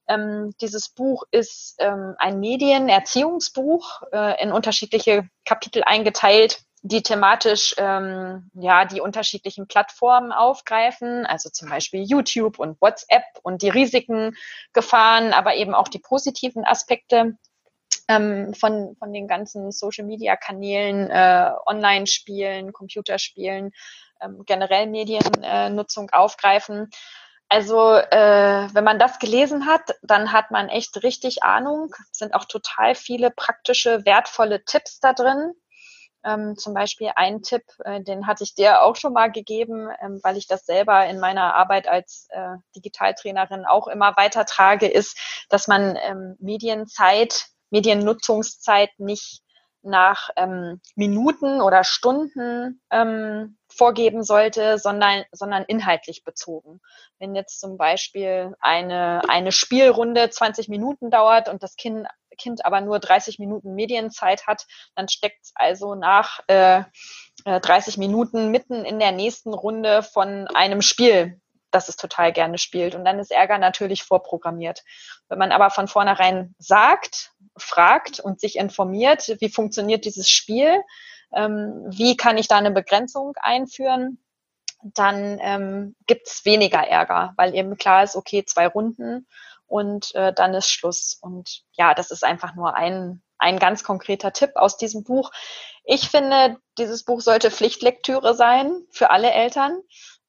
Ähm, 0.08 0.52
dieses 0.60 0.88
Buch 0.88 1.24
ist 1.30 1.76
ähm, 1.78 2.14
ein 2.18 2.40
Medienerziehungsbuch 2.40 4.02
äh, 4.12 4.42
in 4.42 4.50
unterschiedliche 4.50 5.28
Kapitel 5.44 5.84
eingeteilt 5.84 6.62
die 6.82 7.02
thematisch 7.02 7.74
ähm, 7.78 8.50
ja 8.54 8.84
die 8.84 9.00
unterschiedlichen 9.00 9.66
Plattformen 9.66 10.32
aufgreifen, 10.32 11.26
also 11.26 11.50
zum 11.50 11.68
Beispiel 11.68 12.02
YouTube 12.02 12.58
und 12.58 12.80
WhatsApp 12.80 13.24
und 13.42 13.62
die 13.62 13.68
Risiken, 13.68 14.36
Gefahren, 14.72 15.32
aber 15.32 15.54
eben 15.56 15.74
auch 15.74 15.88
die 15.88 15.98
positiven 15.98 16.64
Aspekte 16.64 17.36
ähm, 18.08 18.54
von, 18.54 18.96
von 18.98 19.12
den 19.12 19.28
ganzen 19.28 19.72
Social-Media-Kanälen, 19.72 21.10
äh, 21.10 21.50
Online-Spielen, 21.66 22.72
Computerspielen, 22.72 23.72
ähm, 24.22 24.44
generell 24.46 24.86
Mediennutzung 24.86 26.08
äh, 26.08 26.16
aufgreifen. 26.16 26.90
Also 27.48 27.94
äh, 27.94 28.68
wenn 28.72 28.84
man 28.84 28.98
das 28.98 29.18
gelesen 29.18 29.66
hat, 29.66 29.96
dann 30.02 30.32
hat 30.32 30.50
man 30.50 30.68
echt 30.68 31.02
richtig 31.02 31.42
Ahnung. 31.42 31.94
Es 32.12 32.18
sind 32.18 32.32
auch 32.32 32.44
total 32.44 32.94
viele 32.94 33.30
praktische, 33.30 34.04
wertvolle 34.04 34.64
Tipps 34.64 35.00
da 35.00 35.12
drin. 35.12 35.52
Ähm, 36.24 36.56
zum 36.56 36.74
Beispiel 36.74 37.10
ein 37.16 37.42
Tipp, 37.42 37.62
äh, 37.84 38.02
den 38.02 38.26
hatte 38.26 38.44
ich 38.44 38.54
dir 38.54 38.82
auch 38.82 38.96
schon 38.96 39.12
mal 39.12 39.30
gegeben, 39.30 39.88
ähm, 40.02 40.20
weil 40.22 40.36
ich 40.36 40.46
das 40.46 40.66
selber 40.66 41.06
in 41.06 41.18
meiner 41.18 41.54
Arbeit 41.54 41.88
als 41.88 42.28
äh, 42.30 42.56
Digitaltrainerin 42.76 43.64
auch 43.64 43.88
immer 43.88 44.16
weitertrage, 44.16 44.86
ist, 44.86 45.18
dass 45.48 45.66
man 45.66 45.96
ähm, 45.96 46.36
Medienzeit, 46.38 47.46
Mediennutzungszeit 47.70 48.90
nicht 48.98 49.42
nach 49.82 50.28
ähm, 50.36 50.80
Minuten 50.94 51.60
oder 51.60 51.84
Stunden 51.84 52.82
ähm, 52.90 53.56
vorgeben 53.68 54.22
sollte, 54.22 54.78
sondern, 54.78 55.24
sondern 55.32 55.64
inhaltlich 55.64 56.24
bezogen. 56.24 56.80
Wenn 57.18 57.34
jetzt 57.34 57.60
zum 57.60 57.76
Beispiel 57.78 58.54
eine, 58.60 59.22
eine 59.28 59.52
Spielrunde 59.52 60.28
20 60.28 60.68
Minuten 60.68 61.10
dauert 61.10 61.48
und 61.48 61.62
das 61.62 61.76
Kind 61.76 62.06
Kind 62.40 62.64
aber 62.64 62.80
nur 62.80 62.98
30 62.98 63.38
Minuten 63.38 63.74
Medienzeit 63.74 64.46
hat, 64.46 64.66
dann 64.94 65.08
steckt 65.08 65.44
es 65.44 65.52
also 65.54 65.94
nach 65.94 66.40
äh, 66.48 66.82
30 67.44 67.96
äh, 67.96 68.00
Minuten 68.00 68.50
mitten 68.50 68.84
in 68.84 68.98
der 68.98 69.12
nächsten 69.12 69.54
Runde 69.54 70.02
von 70.02 70.48
einem 70.48 70.82
Spiel, 70.82 71.40
das 71.70 71.88
es 71.88 71.96
total 71.96 72.32
gerne 72.32 72.58
spielt. 72.58 72.94
Und 72.94 73.04
dann 73.04 73.18
ist 73.18 73.30
Ärger 73.30 73.58
natürlich 73.58 74.02
vorprogrammiert. 74.02 74.82
Wenn 75.28 75.38
man 75.38 75.52
aber 75.52 75.70
von 75.70 75.88
vornherein 75.88 76.54
sagt, 76.58 77.32
fragt 77.56 78.20
und 78.20 78.40
sich 78.40 78.56
informiert, 78.56 79.36
wie 79.40 79.50
funktioniert 79.50 80.04
dieses 80.04 80.28
Spiel, 80.28 80.80
ähm, 81.34 81.84
wie 81.88 82.16
kann 82.16 82.38
ich 82.38 82.48
da 82.48 82.56
eine 82.56 82.70
Begrenzung 82.72 83.34
einführen, 83.40 84.18
dann 84.82 85.38
ähm, 85.42 85.94
gibt 86.06 86.26
es 86.26 86.44
weniger 86.44 86.80
Ärger, 86.80 87.34
weil 87.36 87.54
eben 87.54 87.76
klar 87.76 88.02
ist, 88.02 88.16
okay, 88.16 88.44
zwei 88.44 88.66
Runden 88.66 89.26
und 89.70 90.14
äh, 90.16 90.32
dann 90.32 90.52
ist 90.52 90.68
Schluss. 90.68 91.16
Und 91.20 91.62
ja, 91.72 91.94
das 91.94 92.10
ist 92.10 92.24
einfach 92.24 92.56
nur 92.56 92.74
ein, 92.74 93.22
ein 93.38 93.58
ganz 93.58 93.84
konkreter 93.84 94.32
Tipp 94.32 94.50
aus 94.56 94.76
diesem 94.76 95.04
Buch. 95.04 95.30
Ich 95.84 96.10
finde, 96.10 96.56
dieses 96.76 97.04
Buch 97.04 97.20
sollte 97.20 97.52
Pflichtlektüre 97.52 98.34
sein 98.34 98.82
für 98.90 99.10
alle 99.10 99.30
Eltern. 99.30 99.80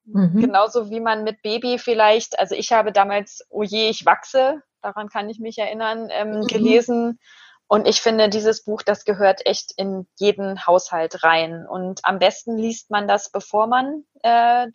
Mhm. 0.04 0.40
Genauso 0.40 0.90
wie 0.90 1.00
man 1.00 1.24
mit 1.24 1.42
Baby 1.42 1.78
vielleicht, 1.78 2.38
also 2.38 2.54
ich 2.54 2.72
habe 2.72 2.92
damals 2.92 3.44
Oh 3.50 3.64
je, 3.64 3.90
ich 3.90 4.06
wachse, 4.06 4.62
daran 4.80 5.08
kann 5.08 5.28
ich 5.28 5.40
mich 5.40 5.58
erinnern, 5.58 6.08
ähm, 6.10 6.40
mhm. 6.40 6.46
gelesen. 6.46 7.18
Und 7.66 7.88
ich 7.88 8.00
finde, 8.00 8.28
dieses 8.28 8.62
Buch, 8.64 8.82
das 8.82 9.04
gehört 9.04 9.44
echt 9.44 9.72
in 9.76 10.06
jeden 10.18 10.66
Haushalt 10.66 11.24
rein. 11.24 11.66
Und 11.66 12.04
am 12.04 12.20
besten 12.20 12.56
liest 12.56 12.90
man 12.90 13.08
das, 13.08 13.32
bevor 13.32 13.66
man, 13.66 14.04
äh, 14.22 14.68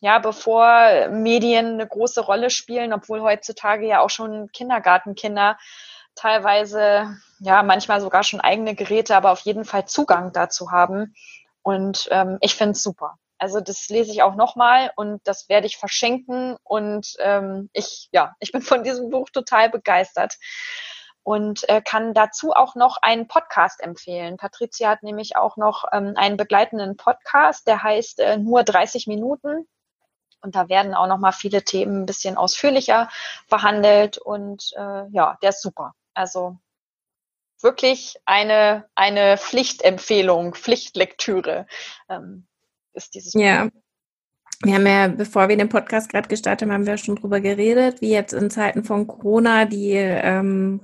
ja, 0.00 0.18
bevor 0.18 1.08
Medien 1.08 1.74
eine 1.74 1.86
große 1.86 2.22
Rolle 2.22 2.50
spielen, 2.50 2.92
obwohl 2.92 3.20
heutzutage 3.20 3.86
ja 3.86 4.00
auch 4.00 4.10
schon 4.10 4.50
Kindergartenkinder 4.52 5.58
teilweise, 6.14 7.16
ja, 7.38 7.62
manchmal 7.62 8.00
sogar 8.00 8.24
schon 8.24 8.40
eigene 8.40 8.74
Geräte, 8.74 9.16
aber 9.16 9.30
auf 9.30 9.40
jeden 9.40 9.64
Fall 9.64 9.86
Zugang 9.86 10.32
dazu 10.32 10.70
haben. 10.70 11.14
Und 11.62 12.08
ähm, 12.10 12.38
ich 12.40 12.54
finde 12.54 12.72
es 12.72 12.82
super. 12.82 13.18
Also 13.38 13.60
das 13.60 13.88
lese 13.88 14.12
ich 14.12 14.22
auch 14.22 14.34
nochmal 14.34 14.92
und 14.96 15.20
das 15.24 15.48
werde 15.48 15.66
ich 15.66 15.78
verschenken. 15.78 16.56
Und 16.62 17.14
ähm, 17.20 17.70
ich, 17.72 18.08
ja, 18.12 18.34
ich 18.38 18.52
bin 18.52 18.62
von 18.62 18.84
diesem 18.84 19.10
Buch 19.10 19.30
total 19.30 19.70
begeistert 19.70 20.36
und 21.22 21.68
äh, 21.68 21.82
kann 21.82 22.14
dazu 22.14 22.52
auch 22.52 22.74
noch 22.74 22.98
einen 23.00 23.28
Podcast 23.28 23.82
empfehlen. 23.82 24.36
Patricia 24.36 24.90
hat 24.90 25.02
nämlich 25.02 25.36
auch 25.36 25.56
noch 25.56 25.84
ähm, 25.92 26.14
einen 26.16 26.36
begleitenden 26.36 26.96
Podcast, 26.96 27.66
der 27.66 27.82
heißt 27.82 28.20
äh, 28.20 28.36
nur 28.36 28.62
30 28.62 29.06
Minuten. 29.06 29.66
Und 30.42 30.54
da 30.54 30.68
werden 30.68 30.94
auch 30.94 31.06
noch 31.06 31.18
mal 31.18 31.32
viele 31.32 31.62
Themen 31.62 32.02
ein 32.02 32.06
bisschen 32.06 32.36
ausführlicher 32.36 33.08
behandelt 33.48 34.18
und 34.18 34.72
äh, 34.76 35.06
ja, 35.10 35.36
der 35.42 35.50
ist 35.50 35.62
super. 35.62 35.94
Also 36.14 36.56
wirklich 37.62 38.16
eine, 38.24 38.86
eine 38.94 39.36
Pflichtempfehlung, 39.36 40.54
Pflichtlektüre 40.54 41.66
ähm, 42.08 42.46
ist 42.94 43.14
dieses 43.14 43.32
Buch. 43.32 43.40
Ja. 43.40 43.68
Wir 44.62 44.74
haben 44.74 44.86
ja, 44.86 45.08
bevor 45.08 45.48
wir 45.48 45.56
den 45.56 45.70
Podcast 45.70 46.10
gerade 46.10 46.28
gestartet 46.28 46.68
haben, 46.68 46.74
haben 46.74 46.86
wir 46.86 46.98
schon 46.98 47.16
drüber 47.16 47.40
geredet, 47.40 48.02
wie 48.02 48.10
jetzt 48.10 48.34
in 48.34 48.50
Zeiten 48.50 48.84
von 48.84 49.06
Corona 49.06 49.64
die 49.64 49.92
ähm, 49.94 50.80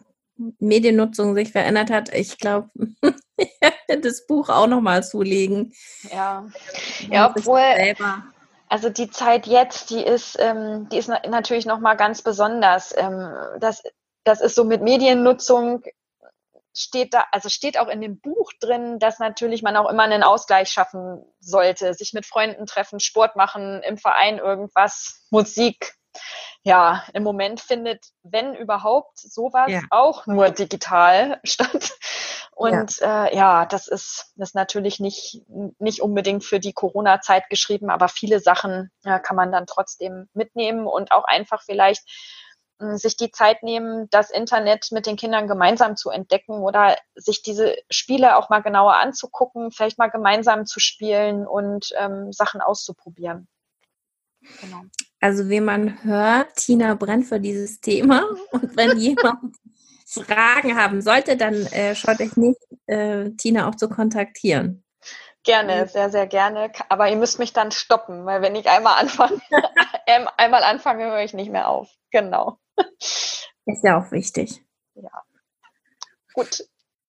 Mediennutzung 0.59 1.35
sich 1.35 1.53
verändert 1.53 1.91
hat. 1.91 2.15
Ich 2.15 2.39
glaube, 2.39 2.71
das 4.03 4.27
Buch 4.27 4.49
auch 4.49 4.67
nochmal 4.67 5.05
zulegen. 5.05 5.75
Ja, 6.11 6.47
ja 7.11 7.35
obwohl, 7.37 7.61
also 8.69 8.89
die 8.89 9.11
Zeit 9.11 9.47
jetzt, 9.47 9.91
die 9.91 10.03
ist, 10.03 10.37
ähm, 10.41 10.89
die 10.91 10.99
ist 10.99 11.09
natürlich 11.09 11.67
nochmal 11.67 11.97
ganz 11.97 12.23
besonders. 12.23 12.95
Ähm, 12.97 13.35
das, 13.61 13.83
das 14.25 14.41
ist 14.41 14.55
so 14.55 14.65
mit 14.65 14.83
Mediennutzung 14.83 15.83
steht 16.77 17.15
da, 17.15 17.25
also 17.33 17.49
steht 17.49 17.79
auch 17.79 17.89
in 17.89 18.01
dem 18.01 18.21
Buch 18.21 18.53
drin, 18.61 18.99
dass 18.99 19.19
natürlich 19.19 19.63
man 19.63 19.77
auch 19.77 19.89
immer 19.89 20.03
einen 20.03 20.23
Ausgleich 20.23 20.69
schaffen 20.69 21.25
sollte, 21.41 21.95
sich 21.95 22.13
mit 22.13 22.27
Freunden 22.27 22.67
treffen, 22.67 23.01
Sport 23.01 23.37
machen, 23.37 23.83
im 23.83 23.97
Verein 23.97 24.39
irgendwas, 24.39 25.27
Musik. 25.31 25.95
Ja, 26.63 27.05
im 27.13 27.23
Moment 27.23 27.61
findet, 27.61 28.05
wenn 28.23 28.55
überhaupt, 28.55 29.19
sowas 29.19 29.71
ja. 29.71 29.83
auch 29.91 30.27
nur 30.27 30.51
digital 30.51 31.41
statt. 31.45 31.93
Und 32.57 33.01
ja. 33.01 33.27
Äh, 33.27 33.37
ja, 33.37 33.67
das 33.67 33.87
ist, 33.87 34.33
das 34.37 34.49
ist 34.49 34.55
natürlich 34.55 34.99
nicht, 34.99 35.43
nicht 35.79 36.01
unbedingt 36.01 36.43
für 36.43 36.59
die 36.59 36.73
Corona-Zeit 36.73 37.51
geschrieben, 37.51 37.91
aber 37.91 38.09
viele 38.09 38.41
Sachen 38.41 38.91
ja, 39.05 39.19
kann 39.19 39.37
man 39.37 39.53
dann 39.53 39.67
trotzdem 39.67 40.31
mitnehmen 40.33 40.87
und 40.87 41.13
auch 41.13 41.25
einfach 41.25 41.63
vielleicht 41.63 42.03
sich 42.79 43.19
die 43.19 43.31
Zeit 43.31 43.63
nehmen, 43.63 44.09
das 44.11 44.31
Internet 44.31 44.89
mit 44.91 45.07
den 45.07 45.17
Kindern 45.17 45.49
gemeinsam 45.49 45.97
zu 45.97 46.09
entdecken 46.09 46.63
oder 46.63 46.97
sich 47.15 47.43
diese 47.43 47.77
Spiele 47.91 48.37
auch 48.37 48.49
mal 48.49 48.63
genauer 48.63 48.97
anzugucken, 48.97 49.71
vielleicht 49.71 49.99
mal 49.99 50.09
gemeinsam 50.09 50.65
zu 50.65 50.81
spielen 50.81 51.47
und 51.47 51.91
ähm, 51.97 52.33
Sachen 52.33 52.63
auszuprobieren. 52.63 53.49
Genau. 54.63 54.83
Also 55.21 55.51
wie 55.51 55.61
man 55.61 56.03
hört, 56.05 56.57
Tina 56.57 56.95
brennt 56.95 57.27
für 57.27 57.41
dieses 57.41 57.81
Thema 57.81 58.25
und 58.51 58.77
wenn 58.77 58.97
jemand 58.99 59.57
Fragen 60.07 60.77
haben 60.77 61.03
sollte, 61.03 61.37
dann 61.37 61.55
äh, 61.67 61.95
schaut 61.95 62.21
euch 62.21 62.37
nicht, 62.37 62.61
äh, 62.87 63.31
Tina 63.31 63.69
auch 63.69 63.75
zu 63.75 63.89
kontaktieren. 63.89 64.85
Gerne, 65.43 65.87
sehr, 65.89 66.11
sehr 66.11 66.27
gerne. 66.27 66.73
Aber 66.89 67.09
ihr 67.09 67.17
müsst 67.17 67.39
mich 67.39 67.53
dann 67.53 67.71
stoppen, 67.71 68.25
weil 68.25 68.41
wenn 68.41 68.57
ich 68.57 68.69
einmal 68.69 69.01
anfange, 69.01 69.41
einmal 70.37 70.63
anfange, 70.63 71.07
höre 71.07 71.23
ich 71.23 71.35
nicht 71.35 71.51
mehr 71.51 71.69
auf. 71.69 71.89
Genau. 72.11 72.59
Ist 73.67 73.83
ja 73.83 73.99
auch 73.99 74.11
wichtig. 74.13 74.65
Ja. 74.95 75.23
Gut. 76.35 76.65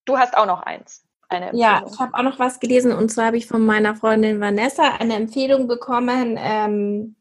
Du 0.06 0.18
hast 0.18 0.38
auch 0.38 0.46
noch 0.46 0.62
eins. 0.62 1.04
ja, 1.52 1.84
ich 1.86 2.00
habe 2.00 2.14
auch 2.14 2.24
noch 2.24 2.40
was 2.40 2.60
gelesen 2.60 2.94
und 2.94 3.10
zwar 3.10 3.26
habe 3.26 3.38
ich 3.38 3.46
von 3.46 3.66
meiner 3.66 3.96
Freundin 3.96 4.40
Vanessa 4.40 4.96
eine 4.96 5.16
Empfehlung 5.16 5.68
bekommen. 5.68 6.38
Ähm, 6.40 7.16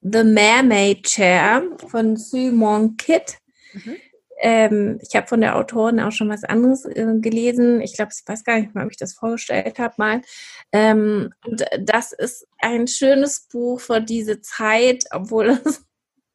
The 0.00 0.24
Mermaid 0.24 1.04
Chair 1.04 1.62
von 1.88 2.16
Sue 2.16 2.52
Mon 2.52 2.96
Kit. 2.96 3.38
Mhm. 3.72 3.96
Ähm, 4.44 4.98
ich 5.00 5.16
habe 5.16 5.26
von 5.26 5.40
der 5.40 5.56
Autorin 5.56 5.98
auch 6.00 6.12
schon 6.12 6.28
was 6.28 6.44
anderes 6.44 6.84
äh, 6.84 7.14
gelesen. 7.16 7.80
Ich 7.80 7.94
glaube, 7.94 8.12
ich 8.14 8.28
weiß 8.28 8.44
gar 8.44 8.60
nicht 8.60 8.74
mal, 8.74 8.84
ob 8.84 8.90
ich 8.90 8.98
das 8.98 9.14
vorgestellt 9.14 9.78
habe 9.78 9.94
mal. 9.96 10.20
Ähm, 10.70 11.32
und 11.46 11.64
das 11.80 12.12
ist 12.12 12.46
ein 12.58 12.86
schönes 12.86 13.48
Buch 13.50 13.80
für 13.80 14.02
diese 14.02 14.42
Zeit, 14.42 15.04
obwohl 15.12 15.58
es 15.64 15.86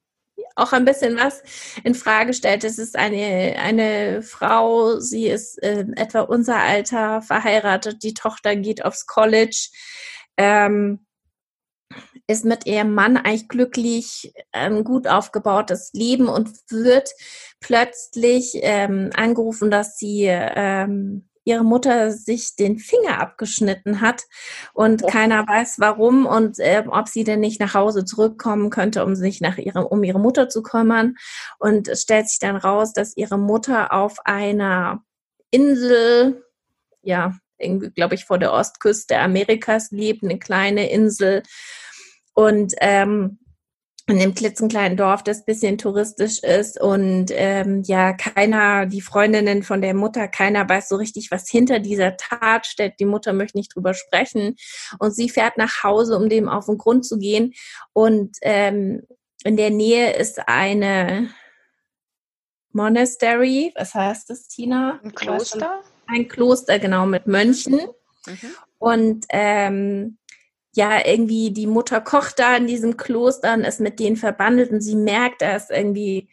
auch 0.56 0.74
ein 0.74 0.86
bisschen 0.86 1.18
was 1.18 1.44
in 1.84 1.94
Frage 1.94 2.34
stellt. 2.34 2.64
Es 2.64 2.80
ist 2.80 2.98
eine, 2.98 3.60
eine 3.60 4.24
Frau, 4.24 5.00
sie 5.00 5.28
ist 5.28 5.62
äh, 5.62 5.86
etwa 5.96 6.22
unser 6.22 6.58
Alter, 6.58 7.22
verheiratet, 7.22 8.02
die 8.02 8.16
Tochter 8.16 8.56
geht 8.56 8.84
aufs 8.84 9.06
College, 9.06 9.70
ähm, 10.36 11.06
ist 12.28 12.46
mit 12.46 12.66
ihrem 12.66 12.94
Mann 12.94 13.18
eigentlich 13.18 13.48
glücklich, 13.48 14.34
ein 14.52 14.84
gut 14.84 15.08
aufgebautes 15.08 15.92
Leben 15.94 16.28
und 16.28 16.50
wird 16.70 17.10
plötzlich 17.60 18.52
ähm, 18.62 19.10
angerufen, 19.16 19.72
dass 19.72 19.98
sie 19.98 20.26
ähm, 20.28 21.30
ihre 21.50 21.64
Mutter 21.64 22.12
sich 22.12 22.56
den 22.56 22.78
Finger 22.78 23.20
abgeschnitten 23.20 24.02
hat 24.02 24.24
und 24.74 25.04
oh. 25.04 25.08
keiner 25.08 25.48
weiß 25.48 25.80
warum 25.80 26.26
und 26.26 26.60
äh, 26.60 26.84
ob 26.88 27.08
sie 27.08 27.24
denn 27.24 27.40
nicht 27.40 27.60
nach 27.60 27.74
Hause 27.74 28.06
zurückkommen 28.06 28.70
könnte, 28.70 29.04
um 29.04 29.16
sich 29.16 29.42
nach 29.42 29.58
ihrem, 29.58 29.86
um 29.86 30.04
ihre 30.04 30.20
Mutter 30.20 30.50
zu 30.50 30.62
kümmern. 30.62 31.16
Und 31.58 31.88
es 31.88 32.04
stellt 32.04 32.30
sich 32.30 32.40
dann 32.40 32.56
raus, 32.56 32.94
dass 32.94 33.18
ihre 33.18 33.40
Mutter 33.40 33.92
auf 33.94 34.18
einer 34.26 35.04
Insel, 35.50 36.46
ja, 37.02 37.34
glaube 37.96 38.16
ich, 38.16 38.26
vor 38.26 38.38
der 38.38 38.54
Ostküste 38.54 39.18
Amerikas 39.20 39.92
lebt, 39.92 40.24
eine 40.24 40.40
kleine 40.40 40.90
Insel. 40.90 41.44
Und 42.34 42.74
ähm, 42.80 43.40
in 44.10 44.18
dem 44.18 44.34
klitzenkleinen 44.34 44.98
Dorf, 44.98 45.24
das 45.24 45.46
bisschen 45.46 45.78
touristisch 45.78 46.40
ist 46.40 46.82
und 46.82 47.28
ähm, 47.30 47.84
ja, 47.86 48.14
keiner, 48.14 48.88
die 48.88 49.02
Freundinnen 49.02 49.62
von 49.62 49.82
der 49.82 49.94
Mutter, 49.94 50.28
keiner 50.28 50.68
weiß 50.68 50.90
so 50.90 50.96
richtig, 50.96 51.30
was 51.30 51.48
hinter 51.48 51.80
dieser 51.80 52.18
Tat 52.18 52.66
steht. 52.66 53.00
Die 53.00 53.06
Mutter 53.06 53.34
möchte 53.34 53.58
nicht 53.58 53.76
drüber 53.76 53.94
sprechen 53.94 54.56
und 54.98 55.16
sie 55.16 55.30
fährt 55.30 55.58
nach 55.58 55.84
Hause, 55.84 56.18
um 56.18 56.28
dem 56.28 56.50
auf 56.50 56.66
den 56.66 56.80
Grund 56.80 57.06
zu 57.06 57.20
gehen 57.20 57.54
und 57.94 58.36
ähm, 58.42 59.04
in 59.44 59.56
der 59.56 59.70
Nähe 59.70 60.14
ist 60.14 60.40
eine 60.48 61.30
Monastery, 62.72 63.74
was 63.76 63.94
heißt 63.94 64.30
das, 64.30 64.48
Tina? 64.48 65.00
Ein 65.04 65.14
Kloster? 65.14 65.82
Ein 66.12 66.28
Kloster, 66.28 66.80
genau, 66.80 67.06
mit 67.06 67.28
Mönchen. 67.28 67.80
Mhm. 68.26 68.56
Und 68.78 69.26
ähm, 69.30 70.18
ja, 70.74 71.06
irgendwie 71.06 71.52
die 71.52 71.68
Mutter 71.68 72.02
kocht 72.02 72.40
da 72.40 72.56
in 72.56 72.68
diesem 72.68 72.98
Kloster 72.98 73.54
und 73.54 73.64
ist 73.64 73.80
mit 73.80 74.00
denen 74.00 74.16
verbandelt 74.16 74.72
und 74.72 74.82
sie 74.82 74.96
merkt, 74.96 75.42
dass 75.42 75.70
irgendwie, 75.70 76.30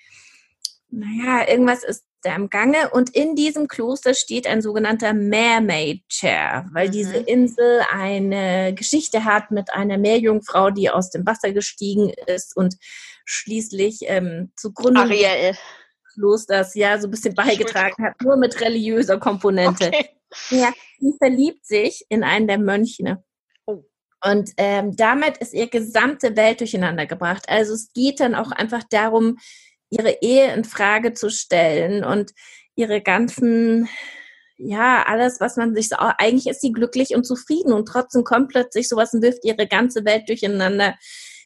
naja, 0.90 1.48
irgendwas 1.48 1.82
ist 1.82 2.04
da 2.22 2.34
im 2.34 2.50
Gange 2.50 2.90
und 2.90 3.10
in 3.10 3.34
diesem 3.34 3.68
Kloster 3.68 4.14
steht 4.14 4.46
ein 4.46 4.60
sogenannter 4.60 5.14
Mermaid 5.14 6.02
Chair, 6.08 6.66
weil 6.72 6.88
mhm. 6.88 6.92
diese 6.92 7.16
Insel 7.16 7.80
eine 7.92 8.74
Geschichte 8.74 9.24
hat 9.24 9.50
mit 9.50 9.72
einer 9.72 9.98
Meerjungfrau, 9.98 10.70
die 10.70 10.90
aus 10.90 11.10
dem 11.10 11.26
Wasser 11.26 11.52
gestiegen 11.52 12.12
ist 12.26 12.56
und 12.56 12.76
schließlich 13.24 14.00
ähm, 14.02 14.52
zugrunde 14.56 15.00
Ariel. 15.00 15.56
Klosters 16.16 16.74
ja 16.74 16.98
so 16.98 17.06
ein 17.06 17.10
bisschen 17.10 17.34
beigetragen 17.34 18.04
hat, 18.04 18.20
nur 18.22 18.36
mit 18.36 18.60
religiöser 18.60 19.18
Komponente. 19.18 19.88
Okay. 19.88 20.08
Ja, 20.50 20.72
sie 20.98 21.14
verliebt 21.18 21.64
sich 21.64 22.04
in 22.08 22.24
einen 22.24 22.48
der 22.48 22.58
Mönche 22.58 23.22
und 24.24 24.50
ähm, 24.56 24.96
damit 24.96 25.38
ist 25.38 25.54
ihr 25.54 25.68
gesamte 25.68 26.36
Welt 26.36 26.60
durcheinander 26.60 27.06
gebracht. 27.06 27.44
Also 27.48 27.74
es 27.74 27.92
geht 27.92 28.20
dann 28.20 28.34
auch 28.34 28.50
einfach 28.50 28.82
darum, 28.90 29.38
ihre 29.90 30.18
Ehe 30.20 30.52
in 30.52 30.64
Frage 30.64 31.12
zu 31.12 31.30
stellen 31.30 32.04
und 32.04 32.32
ihre 32.74 33.00
ganzen, 33.02 33.88
ja, 34.56 35.04
alles, 35.06 35.40
was 35.40 35.56
man 35.56 35.74
sich 35.74 35.88
so, 35.90 35.96
eigentlich 35.98 36.48
ist 36.48 36.60
sie 36.60 36.72
glücklich 36.72 37.14
und 37.14 37.24
zufrieden 37.24 37.72
und 37.72 37.86
trotzdem 37.86 38.24
kommt 38.24 38.48
plötzlich 38.48 38.88
sowas 38.88 39.14
und 39.14 39.22
wirft 39.22 39.44
ihre 39.44 39.66
ganze 39.68 40.04
Welt 40.04 40.28
durcheinander. 40.28 40.96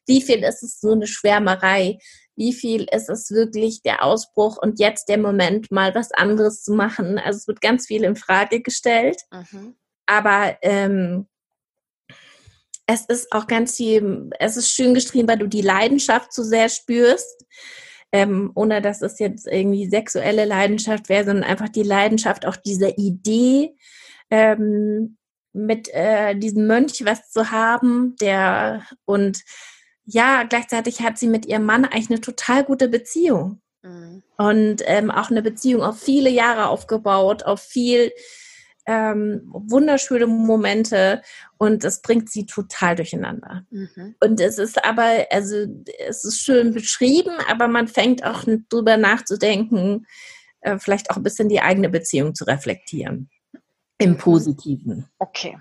Wie 0.06 0.22
viel 0.22 0.42
ist 0.42 0.62
es 0.62 0.80
so 0.80 0.92
eine 0.92 1.06
Schwärmerei? 1.06 1.98
Wie 2.37 2.53
viel 2.53 2.87
ist 2.90 3.09
es 3.09 3.31
wirklich 3.31 3.83
der 3.83 4.05
Ausbruch 4.05 4.57
und 4.61 4.79
jetzt 4.79 5.09
der 5.09 5.19
Moment, 5.19 5.71
mal 5.71 5.95
was 5.95 6.12
anderes 6.12 6.62
zu 6.62 6.73
machen. 6.73 7.19
Also 7.19 7.38
es 7.38 7.49
wird 7.49 7.61
ganz 7.61 7.87
viel 7.87 8.05
in 8.05 8.16
Frage 8.16 8.61
gestellt. 8.62 9.21
Mhm. 9.31 9.75
Aber 10.07 10.57
ähm, 10.62 11.27
es 12.87 13.07
ist 13.07 13.33
auch 13.33 13.47
ganz 13.47 13.77
viel, 13.77 14.31
es 14.38 14.57
ist 14.57 14.73
schön 14.73 14.95
geschrieben, 14.95 15.29
weil 15.29 15.38
du 15.38 15.47
die 15.47 15.62
Leidenschaft 15.62 16.33
so 16.33 16.43
sehr 16.43 16.69
spürst. 16.69 17.45
Ähm, 18.12 18.51
ohne 18.57 18.83
dass 18.83 19.03
es 19.03 19.21
jetzt 19.21 19.47
irgendwie 19.47 19.88
sexuelle 19.88 20.45
Leidenschaft 20.45 21.09
wäre, 21.09 21.25
sondern 21.25 21.45
einfach 21.45 21.69
die 21.69 21.85
Leidenschaft 21.85 22.45
auch 22.45 22.57
dieser 22.57 22.99
Idee, 22.99 23.77
ähm, 24.31 25.16
mit 25.53 25.88
äh, 25.93 26.35
diesem 26.35 26.66
Mönch 26.66 27.05
was 27.05 27.31
zu 27.31 27.51
haben, 27.51 28.16
der 28.21 28.85
und 29.05 29.43
ja, 30.12 30.42
gleichzeitig 30.42 31.01
hat 31.01 31.18
sie 31.18 31.29
mit 31.29 31.46
ihrem 31.46 31.64
Mann 31.64 31.85
eigentlich 31.85 32.11
eine 32.11 32.20
total 32.20 32.64
gute 32.64 32.88
Beziehung. 32.88 33.61
Mhm. 33.83 34.23
Und 34.37 34.83
ähm, 34.87 35.11
auch 35.11 35.31
eine 35.31 35.42
Beziehung 35.42 35.83
auf 35.83 36.01
viele 36.01 36.31
Jahre 36.31 36.68
aufgebaut, 36.68 37.44
auf 37.44 37.61
viel 37.61 38.12
ähm, 38.87 39.42
wunderschöne 39.53 40.27
Momente 40.27 41.23
und 41.59 41.85
das 41.85 42.03
bringt 42.03 42.31
sie 42.31 42.46
total 42.46 42.96
durcheinander. 42.96 43.64
Mhm. 43.70 44.16
Und 44.20 44.40
es 44.40 44.59
ist 44.59 44.85
aber, 44.85 45.27
also 45.31 45.66
es 46.09 46.25
ist 46.25 46.40
schön 46.40 46.73
beschrieben, 46.73 47.33
aber 47.49 47.68
man 47.68 47.87
fängt 47.87 48.25
auch 48.25 48.44
drüber 48.68 48.96
nachzudenken, 48.96 50.07
äh, 50.61 50.79
vielleicht 50.79 51.11
auch 51.11 51.16
ein 51.16 51.23
bisschen 51.23 51.49
die 51.49 51.61
eigene 51.61 51.88
Beziehung 51.88 52.35
zu 52.35 52.44
reflektieren. 52.44 53.31
Im 53.99 54.16
Positiven. 54.16 55.07
Okay. 55.18 55.59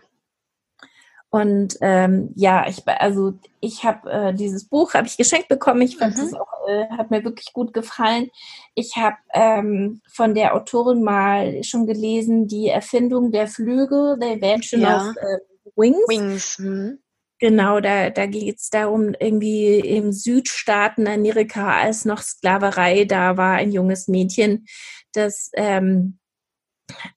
Und 1.31 1.77
ähm, 1.81 2.31
ja, 2.35 2.67
ich 2.67 2.87
also 2.87 3.33
ich 3.59 3.83
habe 3.83 4.11
äh, 4.11 4.33
dieses 4.33 4.67
Buch 4.67 4.95
habe 4.95 5.05
ich 5.05 5.15
geschenkt 5.15 5.47
bekommen. 5.47 5.81
Ich 5.83 5.97
fand 5.97 6.17
es 6.17 6.31
mhm. 6.31 6.37
auch 6.37 6.67
äh, 6.67 6.89
hat 6.97 7.11
mir 7.11 7.23
wirklich 7.23 7.53
gut 7.53 7.71
gefallen. 7.71 8.29
Ich 8.73 8.95
habe 8.95 9.17
ähm, 9.33 10.01
von 10.11 10.33
der 10.33 10.55
Autorin 10.55 11.03
mal 11.03 11.63
schon 11.63 11.85
gelesen 11.85 12.47
die 12.47 12.67
Erfindung 12.67 13.31
der 13.31 13.47
Flügel, 13.47 14.17
The 14.19 14.33
Invention 14.33 14.81
ja. 14.81 14.97
of 14.97 15.15
äh, 15.17 15.37
Wings. 15.75 16.07
Wings. 16.07 16.59
Mhm. 16.59 16.99
Genau, 17.39 17.79
da, 17.79 18.09
da 18.09 18.25
geht 18.25 18.57
es 18.57 18.69
darum, 18.69 19.15
irgendwie 19.17 19.79
im 19.79 20.11
Südstaaten 20.11 21.07
Amerika, 21.07 21.79
als 21.79 22.03
noch 22.03 22.21
Sklaverei 22.21 23.05
da 23.05 23.37
war, 23.37 23.53
ein 23.53 23.71
junges 23.71 24.09
Mädchen, 24.09 24.65
das 25.13 25.49
ähm, 25.53 26.18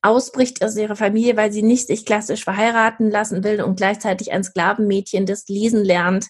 ausbricht 0.00 0.64
aus 0.64 0.76
ihrer 0.76 0.96
Familie, 0.96 1.36
weil 1.36 1.52
sie 1.52 1.62
nicht 1.62 1.86
sich 1.86 2.04
klassisch 2.04 2.44
verheiraten 2.44 3.10
lassen 3.10 3.44
will 3.44 3.62
und 3.62 3.76
gleichzeitig 3.76 4.32
ein 4.32 4.44
Sklavenmädchen, 4.44 5.26
das 5.26 5.48
lesen 5.48 5.84
lernt 5.84 6.28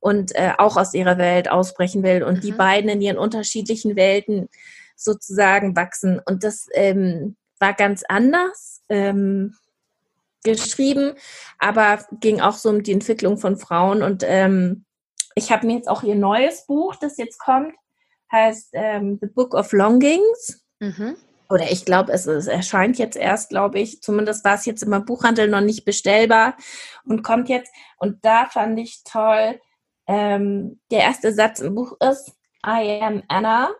und 0.00 0.34
äh, 0.34 0.52
auch 0.58 0.76
aus 0.76 0.94
ihrer 0.94 1.18
Welt 1.18 1.50
ausbrechen 1.50 2.02
will 2.02 2.22
und 2.22 2.36
mhm. 2.36 2.40
die 2.40 2.52
beiden 2.52 2.90
in 2.90 3.00
ihren 3.00 3.18
unterschiedlichen 3.18 3.96
Welten 3.96 4.48
sozusagen 4.96 5.76
wachsen. 5.76 6.20
Und 6.24 6.44
das 6.44 6.68
ähm, 6.72 7.36
war 7.58 7.72
ganz 7.74 8.04
anders 8.08 8.82
ähm, 8.88 9.54
geschrieben, 10.44 11.14
aber 11.58 12.04
ging 12.20 12.40
auch 12.40 12.54
so 12.54 12.68
um 12.68 12.82
die 12.82 12.92
Entwicklung 12.92 13.38
von 13.38 13.56
Frauen. 13.56 14.02
Und 14.02 14.22
ähm, 14.26 14.84
ich 15.34 15.50
habe 15.50 15.66
mir 15.66 15.76
jetzt 15.76 15.88
auch 15.88 16.02
ihr 16.02 16.14
neues 16.14 16.66
Buch, 16.66 16.96
das 16.96 17.16
jetzt 17.16 17.38
kommt, 17.38 17.74
heißt 18.30 18.70
ähm, 18.72 19.18
The 19.20 19.28
Book 19.28 19.54
of 19.54 19.72
Longings. 19.72 20.64
Mhm 20.80 21.16
oder 21.48 21.70
ich 21.70 21.84
glaube, 21.84 22.12
es, 22.12 22.26
es, 22.26 22.46
erscheint 22.46 22.98
jetzt 22.98 23.16
erst, 23.16 23.50
glaube 23.50 23.78
ich, 23.78 24.02
zumindest 24.02 24.44
war 24.44 24.54
es 24.54 24.66
jetzt 24.66 24.82
im 24.82 25.04
Buchhandel 25.04 25.48
noch 25.48 25.62
nicht 25.62 25.84
bestellbar 25.84 26.56
und 27.04 27.22
kommt 27.22 27.48
jetzt. 27.48 27.72
Und 27.98 28.24
da 28.24 28.46
fand 28.46 28.78
ich 28.78 29.02
toll, 29.04 29.58
ähm, 30.06 30.80
der 30.90 31.00
erste 31.00 31.32
Satz 31.32 31.60
im 31.60 31.74
Buch 31.74 31.96
ist, 32.00 32.32
I 32.66 33.00
am 33.00 33.22
Anna, 33.28 33.70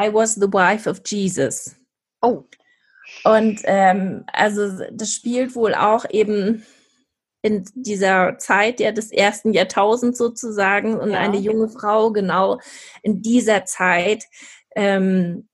I 0.00 0.12
was 0.12 0.34
the 0.34 0.52
wife 0.52 0.88
of 0.88 1.00
Jesus. 1.04 1.76
Oh. 2.20 2.44
Und 3.24 3.60
ähm, 3.64 4.24
also 4.32 4.84
das 4.92 5.12
spielt 5.12 5.56
wohl 5.56 5.74
auch 5.74 6.04
eben 6.10 6.64
in 7.42 7.64
dieser 7.74 8.38
Zeit 8.38 8.78
ja 8.78 8.92
des 8.92 9.10
ersten 9.10 9.52
Jahrtausends 9.52 10.18
sozusagen 10.18 10.98
und 10.98 11.10
ja. 11.10 11.18
eine 11.18 11.38
junge 11.38 11.68
Frau 11.68 12.12
genau 12.12 12.60
in 13.02 13.20
dieser 13.20 13.64
Zeit 13.64 14.24
ähm, 14.76 15.48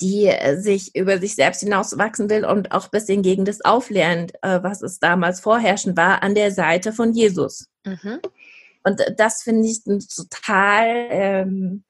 die 0.00 0.26
äh, 0.26 0.56
sich 0.56 0.94
über 0.94 1.18
sich 1.18 1.34
selbst 1.34 1.60
hinauswachsen 1.60 2.28
will 2.28 2.44
und 2.44 2.72
auch 2.72 2.84
ein 2.84 2.90
bisschen 2.90 3.22
gegen 3.22 3.44
das 3.44 3.64
auflernt, 3.64 4.34
äh, 4.42 4.62
was 4.62 4.82
es 4.82 4.98
damals 4.98 5.40
vorherrschend 5.40 5.96
war, 5.96 6.22
an 6.22 6.34
der 6.34 6.50
Seite 6.50 6.92
von 6.92 7.12
Jesus. 7.12 7.68
Mhm. 7.84 8.20
Und 8.84 9.00
äh, 9.00 9.14
das 9.14 9.42
finde 9.42 9.68
ich 9.68 9.80
eine 9.86 9.98
total, 9.98 11.06
ähm, 11.10 11.84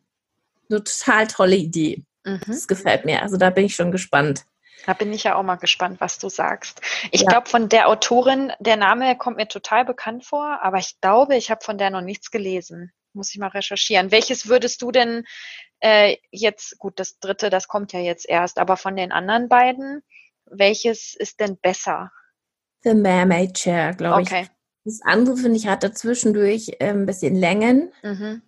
eine 0.70 0.84
total 0.84 1.26
tolle 1.26 1.56
Idee. 1.56 2.04
Mhm. 2.24 2.40
Das 2.46 2.68
gefällt 2.68 3.04
mir. 3.04 3.22
Also 3.22 3.36
da 3.36 3.50
bin 3.50 3.64
ich 3.64 3.74
schon 3.74 3.92
gespannt. 3.92 4.44
Da 4.86 4.92
bin 4.92 5.12
ich 5.12 5.24
ja 5.24 5.34
auch 5.34 5.42
mal 5.42 5.56
gespannt, 5.56 6.00
was 6.00 6.18
du 6.18 6.28
sagst. 6.28 6.80
Ich 7.10 7.22
ja. 7.22 7.28
glaube, 7.28 7.48
von 7.48 7.68
der 7.68 7.88
Autorin, 7.88 8.52
der 8.60 8.76
Name 8.76 9.18
kommt 9.18 9.36
mir 9.36 9.48
total 9.48 9.84
bekannt 9.84 10.24
vor, 10.24 10.60
aber 10.62 10.78
ich 10.78 11.00
glaube, 11.00 11.36
ich 11.36 11.50
habe 11.50 11.64
von 11.64 11.76
der 11.76 11.90
noch 11.90 12.02
nichts 12.02 12.30
gelesen. 12.30 12.92
Muss 13.12 13.34
ich 13.34 13.40
mal 13.40 13.48
recherchieren. 13.48 14.12
Welches 14.12 14.46
würdest 14.46 14.82
du 14.82 14.92
denn 14.92 15.24
äh, 15.80 16.16
jetzt, 16.30 16.78
gut, 16.78 16.98
das 16.98 17.18
dritte, 17.18 17.50
das 17.50 17.68
kommt 17.68 17.92
ja 17.92 18.00
jetzt 18.00 18.28
erst, 18.28 18.58
aber 18.58 18.76
von 18.76 18.96
den 18.96 19.12
anderen 19.12 19.48
beiden, 19.48 20.02
welches 20.46 21.14
ist 21.14 21.40
denn 21.40 21.58
besser? 21.58 22.10
The 22.82 22.94
Mermaid 22.94 23.54
Chair, 23.54 23.94
glaube 23.94 24.22
okay. 24.22 24.42
ich. 24.42 24.50
Das 24.84 25.00
andere, 25.02 25.36
finde 25.36 25.56
ich, 25.56 25.66
hat 25.66 25.82
dazwischendurch 25.82 26.76
äh, 26.78 26.90
ein 26.90 27.06
bisschen 27.06 27.34
Längen. 27.34 27.92
Mhm. 28.02 28.42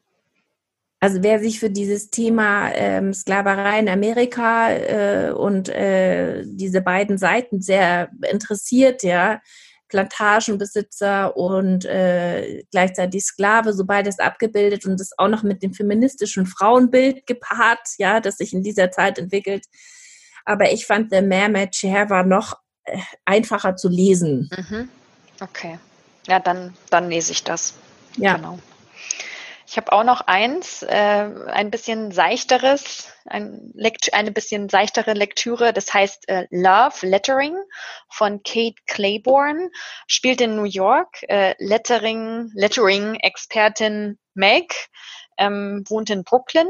Also 1.00 1.22
wer 1.22 1.38
sich 1.38 1.60
für 1.60 1.70
dieses 1.70 2.10
Thema 2.10 2.72
ähm, 2.72 3.14
Sklaverei 3.14 3.78
in 3.78 3.88
Amerika 3.88 4.70
äh, 4.72 5.30
und 5.30 5.68
äh, 5.68 6.42
diese 6.44 6.80
beiden 6.80 7.18
Seiten 7.18 7.60
sehr 7.60 8.10
interessiert, 8.30 9.04
ja, 9.04 9.40
Plantagenbesitzer 9.88 11.36
und 11.36 11.84
äh, 11.84 12.64
gleichzeitig 12.70 13.24
Sklave, 13.24 13.72
so 13.72 13.84
beides 13.84 14.18
abgebildet 14.18 14.86
und 14.86 14.98
das 15.00 15.10
auch 15.18 15.28
noch 15.28 15.42
mit 15.42 15.62
dem 15.62 15.72
feministischen 15.72 16.46
Frauenbild 16.46 17.26
gepaart, 17.26 17.80
ja, 17.98 18.20
das 18.20 18.36
sich 18.36 18.52
in 18.52 18.62
dieser 18.62 18.90
Zeit 18.90 19.18
entwickelt. 19.18 19.64
Aber 20.44 20.72
ich 20.72 20.86
fand, 20.86 21.12
der 21.12 21.22
Mermaid 21.22 21.72
Chair 21.72 22.10
war 22.10 22.24
noch 22.24 22.58
äh, 22.84 22.98
einfacher 23.24 23.76
zu 23.76 23.88
lesen. 23.88 24.48
Mhm. 24.56 24.88
Okay. 25.40 25.78
Ja, 26.26 26.40
dann, 26.40 26.74
dann 26.90 27.08
lese 27.08 27.32
ich 27.32 27.44
das. 27.44 27.74
Ja. 28.16 28.36
Genau. 28.36 28.58
Ich 29.70 29.76
habe 29.76 29.92
auch 29.92 30.02
noch 30.02 30.22
eins, 30.22 30.82
äh, 30.82 31.30
ein 31.48 31.70
bisschen 31.70 32.10
seichteres, 32.10 33.12
ein 33.26 33.74
eine 34.12 34.32
bisschen 34.32 34.70
seichtere 34.70 35.12
Lektüre, 35.12 35.74
das 35.74 35.92
heißt 35.92 36.26
äh, 36.30 36.46
Love 36.50 37.06
Lettering 37.06 37.54
von 38.08 38.42
Kate 38.42 38.80
Claiborne, 38.86 39.68
spielt 40.06 40.40
in 40.40 40.56
New 40.56 40.64
York, 40.64 41.22
äh, 41.28 41.54
Lettering, 41.58 42.50
Lettering-Expertin 42.54 44.18
Meg, 44.32 44.88
ähm, 45.36 45.84
wohnt 45.86 46.08
in 46.08 46.24
Brooklyn 46.24 46.68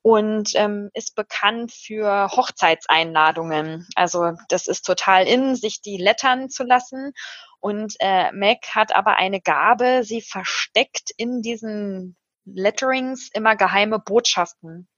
und 0.00 0.52
ähm, 0.54 0.88
ist 0.94 1.16
bekannt 1.16 1.70
für 1.70 2.30
Hochzeitseinladungen. 2.30 3.86
Also 3.94 4.32
das 4.48 4.68
ist 4.68 4.86
total 4.86 5.26
in, 5.26 5.54
sich 5.54 5.82
die 5.82 5.98
lettern 5.98 6.48
zu 6.48 6.64
lassen. 6.64 7.12
Und 7.60 7.96
äh, 8.00 8.32
Meg 8.32 8.68
hat 8.74 8.96
aber 8.96 9.16
eine 9.16 9.42
Gabe, 9.42 10.02
sie 10.02 10.22
versteckt 10.22 11.10
in 11.18 11.42
diesen 11.42 12.16
Letterings 12.54 13.30
immer 13.32 13.56
geheime 13.56 13.98
Botschaften. 13.98 14.88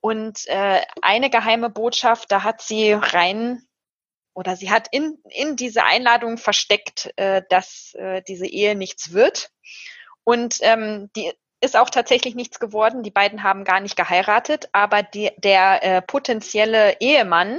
Und 0.00 0.46
äh, 0.46 0.82
eine 1.02 1.30
geheime 1.30 1.70
Botschaft, 1.70 2.30
da 2.30 2.42
hat 2.42 2.60
sie 2.60 2.92
rein 2.92 3.62
oder 4.34 4.54
sie 4.54 4.70
hat 4.70 4.88
in, 4.92 5.18
in 5.30 5.56
diese 5.56 5.84
Einladung 5.84 6.38
versteckt, 6.38 7.10
äh, 7.16 7.42
dass 7.48 7.94
äh, 7.94 8.22
diese 8.28 8.46
Ehe 8.46 8.76
nichts 8.76 9.12
wird. 9.12 9.50
Und 10.24 10.58
ähm, 10.60 11.10
die 11.16 11.32
ist 11.60 11.76
auch 11.76 11.90
tatsächlich 11.90 12.34
nichts 12.34 12.60
geworden. 12.60 13.02
Die 13.02 13.10
beiden 13.10 13.42
haben 13.42 13.64
gar 13.64 13.80
nicht 13.80 13.96
geheiratet, 13.96 14.68
aber 14.72 15.02
die, 15.02 15.30
der 15.38 15.82
äh, 15.82 16.02
potenzielle 16.02 17.00
Ehemann 17.00 17.58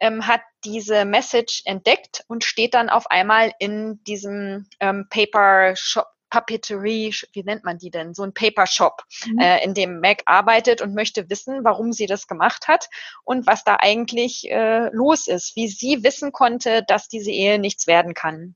ähm, 0.00 0.26
hat 0.26 0.42
diese 0.64 1.04
Message 1.04 1.62
entdeckt 1.64 2.24
und 2.28 2.44
steht 2.44 2.74
dann 2.74 2.90
auf 2.90 3.10
einmal 3.10 3.52
in 3.58 4.02
diesem 4.04 4.68
ähm, 4.80 5.06
Paper 5.08 5.74
Shop, 5.76 6.08
Papeterie, 6.30 7.14
wie 7.32 7.42
nennt 7.42 7.64
man 7.64 7.78
die 7.78 7.90
denn? 7.90 8.14
So 8.14 8.22
ein 8.22 8.34
Paper 8.34 8.66
Shop, 8.66 9.02
mhm. 9.26 9.38
äh, 9.38 9.64
in 9.64 9.74
dem 9.74 10.00
Mac 10.00 10.22
arbeitet 10.26 10.80
und 10.82 10.94
möchte 10.94 11.28
wissen, 11.30 11.64
warum 11.64 11.92
sie 11.92 12.06
das 12.06 12.26
gemacht 12.26 12.68
hat 12.68 12.88
und 13.24 13.46
was 13.46 13.64
da 13.64 13.76
eigentlich 13.80 14.50
äh, 14.50 14.88
los 14.92 15.26
ist, 15.26 15.56
wie 15.56 15.68
sie 15.68 16.02
wissen 16.02 16.32
konnte, 16.32 16.82
dass 16.86 17.08
diese 17.08 17.30
Ehe 17.30 17.58
nichts 17.58 17.86
werden 17.86 18.14
kann. 18.14 18.54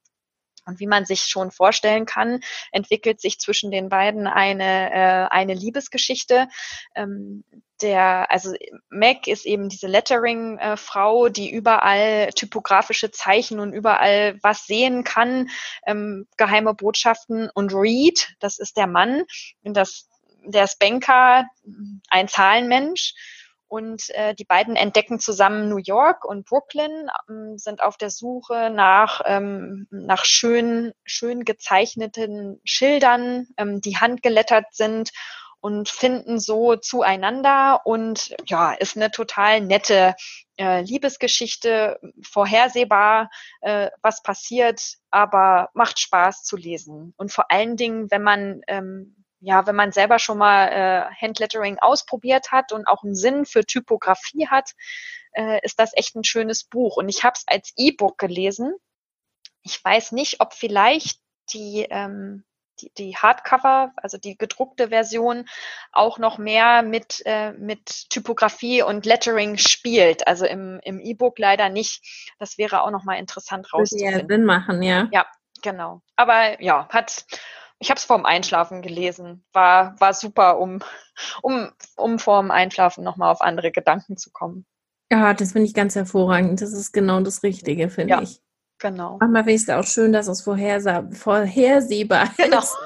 Und 0.64 0.78
wie 0.78 0.86
man 0.86 1.04
sich 1.04 1.22
schon 1.22 1.50
vorstellen 1.50 2.06
kann, 2.06 2.40
entwickelt 2.70 3.20
sich 3.20 3.40
zwischen 3.40 3.72
den 3.72 3.88
beiden 3.88 4.28
eine, 4.28 4.92
äh, 4.92 5.28
eine 5.28 5.54
Liebesgeschichte. 5.54 6.46
Ähm, 6.94 7.42
der, 7.82 8.30
also 8.30 8.54
Mac 8.88 9.26
ist 9.26 9.44
eben 9.44 9.68
diese 9.68 9.88
Lettering-Frau, 9.88 11.28
die 11.28 11.50
überall 11.50 12.30
typografische 12.34 13.10
Zeichen 13.10 13.60
und 13.60 13.72
überall 13.72 14.38
was 14.42 14.66
sehen 14.66 15.04
kann, 15.04 15.50
ähm, 15.86 16.26
geheime 16.36 16.74
Botschaften. 16.74 17.50
Und 17.54 17.74
Reed, 17.74 18.34
das 18.40 18.58
ist 18.58 18.76
der 18.76 18.86
Mann, 18.86 19.24
das 19.62 20.08
der 20.44 20.64
ist 20.64 20.78
Banker, 20.78 21.46
ein 22.08 22.28
Zahlenmensch 22.28 23.14
und 23.72 24.10
äh, 24.10 24.34
die 24.34 24.44
beiden 24.44 24.76
entdecken 24.76 25.18
zusammen 25.18 25.70
New 25.70 25.80
York 25.82 26.26
und 26.26 26.44
Brooklyn, 26.44 27.08
ähm, 27.30 27.56
sind 27.56 27.82
auf 27.82 27.96
der 27.96 28.10
Suche 28.10 28.68
nach, 28.70 29.22
ähm, 29.24 29.86
nach 29.90 30.26
schön, 30.26 30.92
schön 31.04 31.46
gezeichneten 31.46 32.60
Schildern, 32.64 33.46
ähm, 33.56 33.80
die 33.80 33.96
handgelettert 33.96 34.66
sind 34.72 35.10
und 35.62 35.88
finden 35.88 36.40
so 36.40 36.74
zueinander 36.74 37.82
und 37.84 38.34
ja, 38.46 38.72
ist 38.72 38.96
eine 38.96 39.12
total 39.12 39.60
nette 39.60 40.16
äh, 40.58 40.82
Liebesgeschichte, 40.82 42.00
vorhersehbar, 42.20 43.30
äh, 43.60 43.88
was 44.02 44.22
passiert, 44.24 44.96
aber 45.10 45.70
macht 45.72 46.00
Spaß 46.00 46.42
zu 46.42 46.56
lesen. 46.56 47.14
Und 47.16 47.32
vor 47.32 47.50
allen 47.50 47.76
Dingen, 47.76 48.10
wenn 48.10 48.24
man 48.24 48.62
ähm, 48.66 49.16
ja, 49.38 49.66
wenn 49.66 49.74
man 49.74 49.92
selber 49.92 50.18
schon 50.18 50.38
mal 50.38 50.68
äh, 50.68 51.14
Handlettering 51.20 51.78
ausprobiert 51.80 52.52
hat 52.52 52.72
und 52.72 52.86
auch 52.86 53.02
einen 53.02 53.16
Sinn 53.16 53.44
für 53.44 53.64
Typografie 53.64 54.48
hat, 54.48 54.70
äh, 55.32 55.58
ist 55.64 55.80
das 55.80 55.92
echt 55.94 56.14
ein 56.14 56.24
schönes 56.24 56.64
Buch. 56.64 56.96
Und 56.96 57.08
ich 57.08 57.24
habe 57.24 57.34
es 57.36 57.44
als 57.46 57.72
E-Book 57.76 58.18
gelesen. 58.18 58.74
Ich 59.62 59.84
weiß 59.84 60.12
nicht, 60.12 60.40
ob 60.40 60.54
vielleicht 60.54 61.20
die, 61.52 61.86
ähm, 61.90 62.44
die, 62.82 62.92
die 62.96 63.16
Hardcover, 63.16 63.92
also 63.96 64.18
die 64.18 64.36
gedruckte 64.36 64.88
Version, 64.88 65.46
auch 65.92 66.18
noch 66.18 66.38
mehr 66.38 66.82
mit, 66.82 67.22
äh, 67.24 67.52
mit 67.52 68.10
Typografie 68.10 68.82
und 68.82 69.06
Lettering 69.06 69.58
spielt. 69.58 70.26
Also 70.26 70.44
im, 70.44 70.80
im 70.82 71.00
E-Book 71.00 71.38
leider 71.38 71.68
nicht. 71.68 72.34
Das 72.38 72.58
wäre 72.58 72.82
auch 72.82 72.90
noch 72.90 73.04
mal 73.04 73.14
interessant 73.14 73.72
rauszufinden. 73.72 74.14
Würde 74.14 74.22
ja 74.22 74.36
Sinn 74.36 74.44
machen, 74.44 74.82
ja. 74.82 75.08
Ja, 75.12 75.26
genau. 75.62 76.02
Aber 76.16 76.60
ja, 76.60 76.88
hat 76.88 77.24
ich 77.82 77.90
habe 77.90 77.98
es 77.98 78.04
vorm 78.04 78.24
Einschlafen 78.24 78.80
gelesen. 78.80 79.44
War, 79.52 79.98
war 80.00 80.14
super, 80.14 80.60
um, 80.60 80.82
um, 81.42 81.68
um 81.96 82.20
vorm 82.20 82.52
Einschlafen 82.52 83.02
nochmal 83.02 83.32
auf 83.32 83.40
andere 83.40 83.72
Gedanken 83.72 84.16
zu 84.16 84.30
kommen. 84.30 84.66
Ja, 85.10 85.34
das 85.34 85.52
finde 85.52 85.66
ich 85.66 85.74
ganz 85.74 85.96
hervorragend. 85.96 86.62
Das 86.62 86.72
ist 86.72 86.92
genau 86.92 87.20
das 87.20 87.42
Richtige, 87.42 87.90
finde 87.90 88.10
ja, 88.10 88.22
ich. 88.22 88.40
Genau. 88.82 89.18
Manchmal 89.20 89.44
finde 89.44 89.54
ich 89.54 89.62
es 89.62 89.68
auch 89.68 89.86
schön, 89.86 90.12
dass 90.12 90.26
es 90.26 90.42
vorhersehbar 90.42 92.28
genau. 92.36 92.58
ist. 92.58 92.76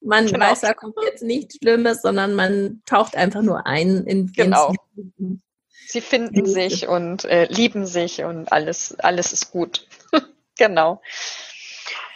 Man 0.00 0.26
genau. 0.26 0.46
weiß, 0.46 0.62
da 0.62 0.72
kommt 0.72 0.94
jetzt 1.04 1.22
nichts 1.22 1.56
Schlimmes, 1.56 2.00
sondern 2.00 2.34
man 2.34 2.80
taucht 2.86 3.14
einfach 3.14 3.42
nur 3.42 3.66
ein 3.66 4.04
in 4.06 4.32
Genau. 4.32 4.72
Sie 5.88 6.00
finden 6.00 6.46
sich 6.46 6.88
und 6.88 7.26
äh, 7.26 7.44
lieben 7.50 7.86
sich 7.86 8.24
und 8.24 8.50
alles, 8.50 8.98
alles 8.98 9.34
ist 9.34 9.52
gut. 9.52 9.86
genau. 10.58 11.02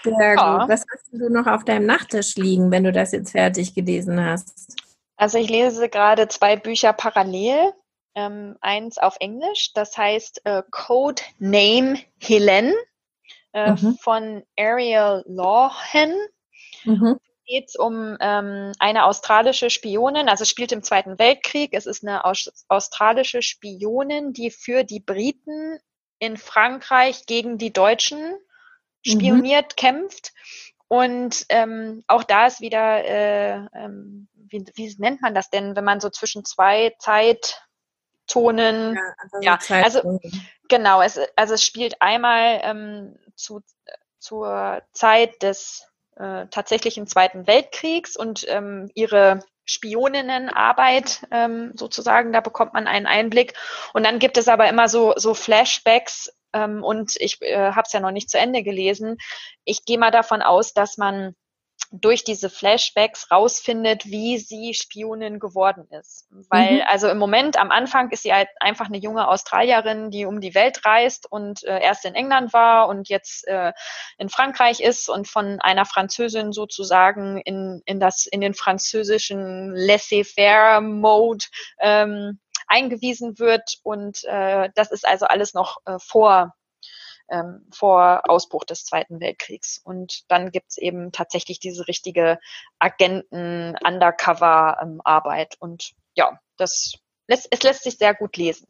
Sehr 0.02 0.34
ja. 0.34 0.58
gut. 0.58 0.70
Was 0.70 0.86
hast 0.90 1.12
du 1.12 1.28
noch 1.28 1.46
auf 1.46 1.64
deinem 1.64 1.84
Nachttisch 1.84 2.36
liegen, 2.36 2.70
wenn 2.70 2.84
du 2.84 2.92
das 2.92 3.12
jetzt 3.12 3.32
fertig 3.32 3.74
gelesen 3.74 4.24
hast? 4.24 4.76
Also 5.16 5.36
ich 5.36 5.50
lese 5.50 5.90
gerade 5.90 6.26
zwei 6.28 6.56
Bücher 6.56 6.94
parallel. 6.94 7.74
Ähm, 8.14 8.56
eins 8.60 8.98
auf 8.98 9.18
Englisch, 9.20 9.72
das 9.72 9.96
heißt 9.96 10.44
äh, 10.44 10.64
Code 10.72 11.22
Name 11.38 11.96
Helen 12.18 12.74
äh, 13.52 13.72
mhm. 13.72 13.96
von 14.00 14.42
Ariel 14.58 15.24
Lawhen. 15.26 16.14
Mhm 16.84 17.18
geht 17.46 17.70
es 17.70 17.74
um 17.74 18.16
ähm, 18.20 18.70
eine 18.78 19.06
australische 19.06 19.70
Spionin, 19.70 20.28
also 20.28 20.44
spielt 20.44 20.70
im 20.70 20.84
Zweiten 20.84 21.18
Weltkrieg. 21.18 21.70
Es 21.72 21.84
ist 21.84 22.06
eine 22.06 22.24
aus 22.24 22.48
australische 22.68 23.42
Spionin, 23.42 24.32
die 24.32 24.52
für 24.52 24.84
die 24.84 25.00
Briten 25.00 25.80
in 26.20 26.36
Frankreich 26.36 27.26
gegen 27.26 27.58
die 27.58 27.72
Deutschen 27.72 28.38
Mhm. 29.04 29.10
spioniert, 29.10 29.72
mhm. 29.72 29.76
kämpft. 29.76 30.32
Und 30.88 31.46
ähm, 31.50 32.02
auch 32.08 32.24
da 32.24 32.46
ist 32.46 32.60
wieder, 32.60 33.04
äh, 33.04 33.66
ähm, 33.74 34.28
wie, 34.34 34.64
wie 34.74 34.94
nennt 34.98 35.22
man 35.22 35.34
das 35.34 35.50
denn, 35.50 35.76
wenn 35.76 35.84
man 35.84 36.00
so 36.00 36.10
zwischen 36.10 36.44
zwei 36.44 36.94
Zeitzonen, 36.98 38.96
ja, 38.96 39.14
also, 39.18 39.38
ja, 39.40 39.58
also 39.84 40.20
genau, 40.68 41.00
es, 41.00 41.20
also 41.36 41.54
es 41.54 41.64
spielt 41.64 42.02
einmal 42.02 42.60
ähm, 42.64 43.16
zu, 43.40 43.62
zur 44.18 44.82
Zeit 44.92 45.42
des 45.42 45.86
äh, 46.16 46.46
tatsächlichen 46.48 47.06
Zweiten 47.06 47.46
Weltkriegs 47.46 48.16
und 48.16 48.44
ähm, 48.48 48.90
ihre 48.94 49.40
Spioninnenarbeit 49.64 51.26
ähm, 51.30 51.72
sozusagen, 51.76 52.32
da 52.32 52.40
bekommt 52.40 52.74
man 52.74 52.86
einen 52.86 53.06
Einblick. 53.06 53.54
Und 53.92 54.04
dann 54.04 54.18
gibt 54.18 54.36
es 54.36 54.48
aber 54.48 54.68
immer 54.68 54.88
so, 54.88 55.14
so 55.16 55.34
Flashbacks 55.34 56.32
ähm, 56.52 56.82
und 56.82 57.14
ich 57.16 57.40
äh, 57.42 57.72
habe 57.72 57.84
es 57.86 57.92
ja 57.92 58.00
noch 58.00 58.10
nicht 58.10 58.30
zu 58.30 58.38
Ende 58.38 58.62
gelesen. 58.62 59.16
Ich 59.64 59.84
gehe 59.84 59.98
mal 59.98 60.10
davon 60.10 60.42
aus, 60.42 60.74
dass 60.74 60.96
man 60.96 61.34
durch 61.92 62.22
diese 62.22 62.50
Flashbacks 62.50 63.30
rausfindet, 63.30 64.06
wie 64.06 64.38
sie 64.38 64.74
Spionin 64.74 65.40
geworden 65.40 65.88
ist. 65.90 66.28
Weil, 66.48 66.76
mhm. 66.76 66.82
also 66.86 67.08
im 67.08 67.18
Moment, 67.18 67.58
am 67.58 67.72
Anfang 67.72 68.10
ist 68.10 68.22
sie 68.22 68.32
halt 68.32 68.48
einfach 68.60 68.86
eine 68.86 68.98
junge 68.98 69.26
Australierin, 69.26 70.10
die 70.10 70.24
um 70.24 70.40
die 70.40 70.54
Welt 70.54 70.84
reist 70.84 71.30
und 71.30 71.64
äh, 71.64 71.80
erst 71.80 72.04
in 72.04 72.14
England 72.14 72.52
war 72.52 72.88
und 72.88 73.08
jetzt 73.08 73.46
äh, 73.48 73.72
in 74.18 74.28
Frankreich 74.28 74.80
ist 74.80 75.08
und 75.08 75.26
von 75.26 75.60
einer 75.60 75.84
Französin 75.84 76.52
sozusagen 76.52 77.38
in, 77.38 77.82
in 77.86 77.98
das, 77.98 78.26
in 78.26 78.40
den 78.40 78.54
französischen 78.54 79.72
Laissez-faire-Mode 79.74 81.44
ähm, 81.80 82.38
eingewiesen 82.68 83.38
wird. 83.40 83.78
Und 83.82 84.22
äh, 84.24 84.70
das 84.76 84.92
ist 84.92 85.06
also 85.06 85.26
alles 85.26 85.54
noch 85.54 85.78
äh, 85.86 85.98
vor 85.98 86.54
ähm, 87.30 87.66
vor 87.72 88.22
Ausbruch 88.28 88.64
des 88.64 88.84
Zweiten 88.84 89.20
Weltkriegs. 89.20 89.78
Und 89.78 90.30
dann 90.30 90.50
gibt's 90.50 90.76
eben 90.78 91.12
tatsächlich 91.12 91.60
diese 91.60 91.88
richtige 91.88 92.38
Agenten-Undercover-Arbeit. 92.78 95.56
Und 95.58 95.92
ja, 96.14 96.38
das 96.56 96.98
lässt, 97.26 97.48
es 97.50 97.62
lässt 97.62 97.84
sich 97.84 97.96
sehr 97.96 98.14
gut 98.14 98.36
lesen. 98.36 98.66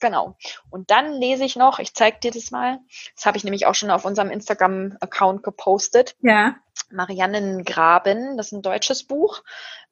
Genau. 0.00 0.36
Und 0.70 0.90
dann 0.90 1.12
lese 1.12 1.44
ich 1.44 1.56
noch, 1.56 1.78
ich 1.78 1.94
zeige 1.94 2.18
dir 2.18 2.30
das 2.30 2.50
mal, 2.50 2.78
das 3.14 3.26
habe 3.26 3.38
ich 3.38 3.44
nämlich 3.44 3.66
auch 3.66 3.74
schon 3.74 3.90
auf 3.90 4.04
unserem 4.04 4.30
Instagram-Account 4.30 5.42
gepostet. 5.42 6.16
Ja. 6.20 6.56
Mariannengraben, 6.90 8.36
das 8.36 8.48
ist 8.48 8.52
ein 8.52 8.62
deutsches 8.62 9.04
Buch. 9.04 9.42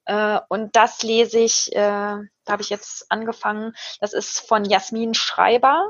Äh, 0.04 0.40
und 0.48 0.76
das 0.76 1.02
lese 1.02 1.38
ich, 1.38 1.72
äh, 1.72 1.76
da 1.76 2.22
habe 2.48 2.62
ich 2.62 2.70
jetzt 2.70 3.10
angefangen, 3.10 3.74
das 4.00 4.12
ist 4.12 4.40
von 4.40 4.64
Jasmin 4.64 5.14
Schreiber. 5.14 5.88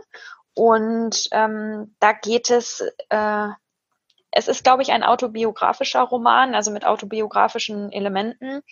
Und 0.55 1.29
ähm, 1.33 1.95
da 1.99 2.13
geht 2.13 2.51
es, 2.51 2.85
äh, 3.09 3.49
es 4.31 4.49
ist, 4.49 4.65
glaube 4.65 4.83
ich, 4.83 4.93
ein 4.93 5.03
autobiografischer 5.03 6.03
Roman, 6.03 6.55
also 6.55 6.71
mit 6.71 6.85
autobiografischen 6.85 7.93
Elementen. 7.93 8.63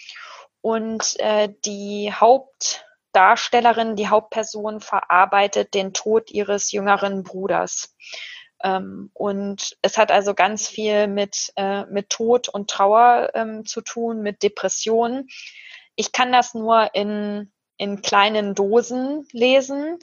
Und 0.60 1.18
äh, 1.20 1.52
die 1.64 2.12
Hauptdarstellerin, 2.12 3.96
die 3.96 4.08
Hauptperson 4.08 4.80
verarbeitet 4.80 5.74
den 5.74 5.92
Tod 5.94 6.30
ihres 6.30 6.72
jüngeren 6.72 7.22
Bruders. 7.22 7.94
Ähm, 8.62 9.10
und 9.14 9.76
es 9.82 9.96
hat 9.96 10.12
also 10.12 10.34
ganz 10.34 10.68
viel 10.68 11.06
mit, 11.06 11.52
äh, 11.56 11.86
mit 11.86 12.10
Tod 12.10 12.48
und 12.48 12.68
Trauer 12.68 13.30
ähm, 13.34 13.64
zu 13.64 13.80
tun, 13.80 14.20
mit 14.20 14.42
Depressionen. 14.42 15.28
Ich 15.96 16.12
kann 16.12 16.32
das 16.32 16.54
nur 16.54 16.94
in, 16.94 17.52
in 17.78 18.02
kleinen 18.02 18.54
Dosen 18.54 19.26
lesen, 19.32 19.98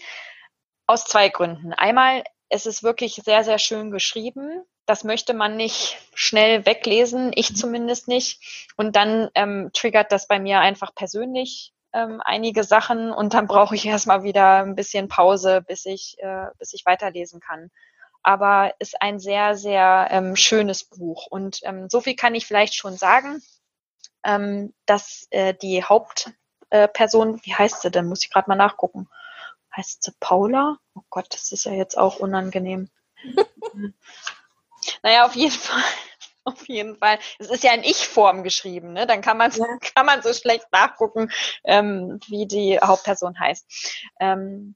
aus 0.87 1.05
zwei 1.05 1.29
Gründen. 1.29 1.73
Einmal, 1.73 2.23
es 2.49 2.65
ist 2.65 2.83
wirklich 2.83 3.15
sehr, 3.15 3.43
sehr 3.43 3.59
schön 3.59 3.91
geschrieben. 3.91 4.63
Das 4.85 5.03
möchte 5.03 5.33
man 5.33 5.57
nicht 5.57 5.97
schnell 6.13 6.65
weglesen, 6.65 7.31
ich 7.35 7.55
zumindest 7.55 8.07
nicht. 8.07 8.69
Und 8.77 8.95
dann 8.95 9.29
ähm, 9.35 9.69
triggert 9.73 10.11
das 10.11 10.27
bei 10.27 10.39
mir 10.39 10.59
einfach 10.59 10.95
persönlich 10.95 11.73
ähm, 11.93 12.21
einige 12.23 12.63
Sachen 12.63 13.11
und 13.11 13.33
dann 13.33 13.47
brauche 13.47 13.75
ich 13.75 13.85
erstmal 13.85 14.23
wieder 14.23 14.63
ein 14.63 14.75
bisschen 14.75 15.07
Pause, 15.09 15.61
bis 15.61 15.85
ich, 15.85 16.15
äh, 16.19 16.47
bis 16.57 16.73
ich 16.73 16.85
weiterlesen 16.85 17.39
kann 17.41 17.69
aber 18.27 18.73
ist 18.79 19.01
ein 19.01 19.19
sehr, 19.19 19.55
sehr 19.55 20.09
ähm, 20.11 20.35
schönes 20.35 20.83
Buch. 20.83 21.27
Und 21.27 21.61
ähm, 21.63 21.87
so 21.89 22.01
viel 22.01 22.13
kann 22.13 22.35
ich 22.35 22.45
vielleicht 22.45 22.75
schon 22.75 22.97
sagen, 22.97 23.41
ähm, 24.25 24.73
dass 24.85 25.27
äh, 25.29 25.53
die 25.53 25.81
Hauptperson, 25.81 27.35
äh, 27.35 27.39
wie 27.43 27.53
heißt 27.53 27.83
sie 27.83 27.89
denn, 27.89 28.07
muss 28.07 28.25
ich 28.25 28.29
gerade 28.29 28.49
mal 28.49 28.55
nachgucken. 28.55 29.07
Heißt 29.77 30.03
sie 30.03 30.11
Paula? 30.19 30.79
Oh 30.95 31.03
Gott, 31.09 31.27
das 31.29 31.51
ist 31.51 31.65
ja 31.65 31.73
jetzt 31.73 31.97
auch 31.97 32.17
unangenehm. 32.17 32.89
naja, 35.03 35.25
auf 35.25 35.35
jeden 35.35 35.51
Fall. 35.51 35.83
Auf 36.43 36.67
jeden 36.67 36.95
Fall. 36.95 37.19
Es 37.39 37.49
ist 37.49 37.63
ja 37.63 37.73
in 37.73 37.83
Ich-Form 37.83 38.43
geschrieben, 38.43 38.93
ne? 38.93 39.05
Dann 39.05 39.21
kann 39.21 39.37
man 39.37 39.51
ja. 39.51 39.65
kann 39.95 40.05
man 40.05 40.21
so 40.21 40.33
schlecht 40.33 40.65
nachgucken, 40.71 41.29
ähm, 41.65 42.19
wie 42.27 42.47
die 42.47 42.79
Hauptperson 42.79 43.37
heißt. 43.37 43.65
Ähm, 44.19 44.75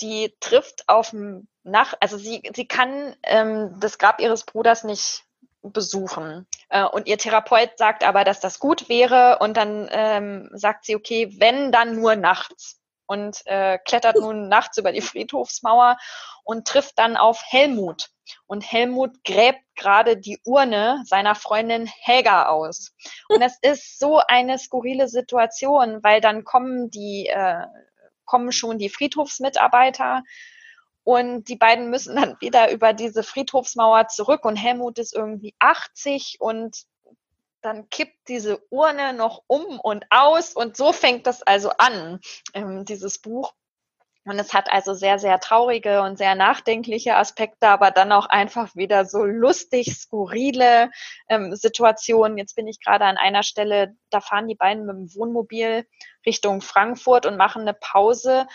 die 0.00 0.34
trifft 0.40 0.88
auf 0.88 1.10
dem 1.10 1.46
Nach, 1.62 1.94
also 2.00 2.16
sie, 2.16 2.42
sie 2.54 2.66
kann 2.66 3.14
ähm, 3.22 3.76
das 3.80 3.98
Grab 3.98 4.20
ihres 4.20 4.44
Bruders 4.44 4.82
nicht 4.82 5.24
besuchen. 5.62 6.46
Äh, 6.70 6.84
und 6.84 7.06
ihr 7.06 7.18
Therapeut 7.18 7.76
sagt 7.76 8.02
aber, 8.02 8.24
dass 8.24 8.40
das 8.40 8.58
gut 8.58 8.88
wäre 8.88 9.38
und 9.40 9.56
dann 9.56 9.88
ähm, 9.90 10.48
sagt 10.54 10.86
sie, 10.86 10.96
okay, 10.96 11.34
wenn, 11.38 11.70
dann 11.70 11.96
nur 11.96 12.16
nachts. 12.16 12.77
Und 13.08 13.44
äh, 13.46 13.78
klettert 13.84 14.16
nun 14.20 14.48
nachts 14.48 14.78
über 14.78 14.92
die 14.92 15.00
Friedhofsmauer 15.00 15.98
und 16.44 16.68
trifft 16.68 16.98
dann 16.98 17.16
auf 17.16 17.42
Helmut. 17.44 18.10
und 18.46 18.60
Helmut 18.60 19.24
gräbt 19.24 19.60
gerade 19.74 20.16
die 20.16 20.38
Urne 20.44 21.02
seiner 21.06 21.34
Freundin 21.34 21.86
Helga 21.86 22.46
aus. 22.46 22.92
Und 23.28 23.42
es 23.42 23.58
ist 23.62 23.98
so 23.98 24.20
eine 24.28 24.58
skurrile 24.58 25.08
Situation, 25.08 26.02
weil 26.02 26.20
dann 26.20 26.44
kommen 26.44 26.90
die, 26.90 27.26
äh, 27.28 27.66
kommen 28.24 28.52
schon 28.52 28.78
die 28.78 28.90
Friedhofsmitarbeiter 28.90 30.22
und 31.08 31.48
die 31.48 31.56
beiden 31.56 31.88
müssen 31.88 32.16
dann 32.16 32.36
wieder 32.38 32.70
über 32.70 32.92
diese 32.92 33.22
Friedhofsmauer 33.22 34.08
zurück 34.08 34.44
und 34.44 34.56
Helmut 34.56 34.98
ist 34.98 35.14
irgendwie 35.14 35.54
80 35.58 36.36
und 36.38 36.84
dann 37.62 37.88
kippt 37.90 38.28
diese 38.28 38.62
Urne 38.70 39.12
noch 39.12 39.42
um 39.46 39.80
und 39.80 40.06
aus 40.10 40.54
und 40.54 40.76
so 40.76 40.92
fängt 40.92 41.26
das 41.26 41.42
also 41.42 41.70
an, 41.70 42.20
ähm, 42.54 42.84
dieses 42.84 43.18
Buch. 43.18 43.52
Und 44.28 44.38
es 44.38 44.52
hat 44.52 44.70
also 44.70 44.92
sehr, 44.92 45.18
sehr 45.18 45.40
traurige 45.40 46.02
und 46.02 46.18
sehr 46.18 46.34
nachdenkliche 46.34 47.16
Aspekte, 47.16 47.68
aber 47.68 47.90
dann 47.90 48.12
auch 48.12 48.26
einfach 48.26 48.76
wieder 48.76 49.06
so 49.06 49.24
lustig, 49.24 49.96
skurrile 49.96 50.90
ähm, 51.30 51.56
Situationen. 51.56 52.36
Jetzt 52.36 52.54
bin 52.54 52.66
ich 52.66 52.78
gerade 52.78 53.06
an 53.06 53.16
einer 53.16 53.42
Stelle, 53.42 53.96
da 54.10 54.20
fahren 54.20 54.46
die 54.46 54.54
beiden 54.54 54.84
mit 54.84 54.96
dem 54.96 55.14
Wohnmobil 55.14 55.86
Richtung 56.26 56.60
Frankfurt 56.60 57.24
und 57.24 57.38
machen 57.38 57.62
eine 57.62 57.72
Pause 57.72 58.46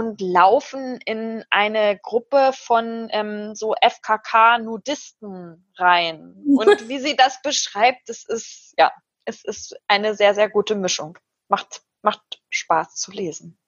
und 0.00 0.18
laufen 0.22 0.98
in 1.04 1.44
eine 1.50 1.98
Gruppe 2.02 2.52
von 2.54 3.08
ähm, 3.10 3.54
so 3.54 3.74
FKK-Nudisten 3.82 5.62
rein. 5.76 6.36
Und 6.46 6.88
wie 6.88 6.98
sie 7.00 7.16
das 7.16 7.42
beschreibt, 7.42 8.08
es 8.08 8.24
ist, 8.24 8.72
ja, 8.78 8.90
es 9.26 9.44
ist 9.44 9.76
eine 9.88 10.14
sehr, 10.14 10.34
sehr 10.34 10.48
gute 10.48 10.74
Mischung. 10.74 11.18
Macht, 11.48 11.82
macht 12.00 12.40
Spaß 12.48 12.94
zu 12.94 13.10
lesen. 13.10 13.58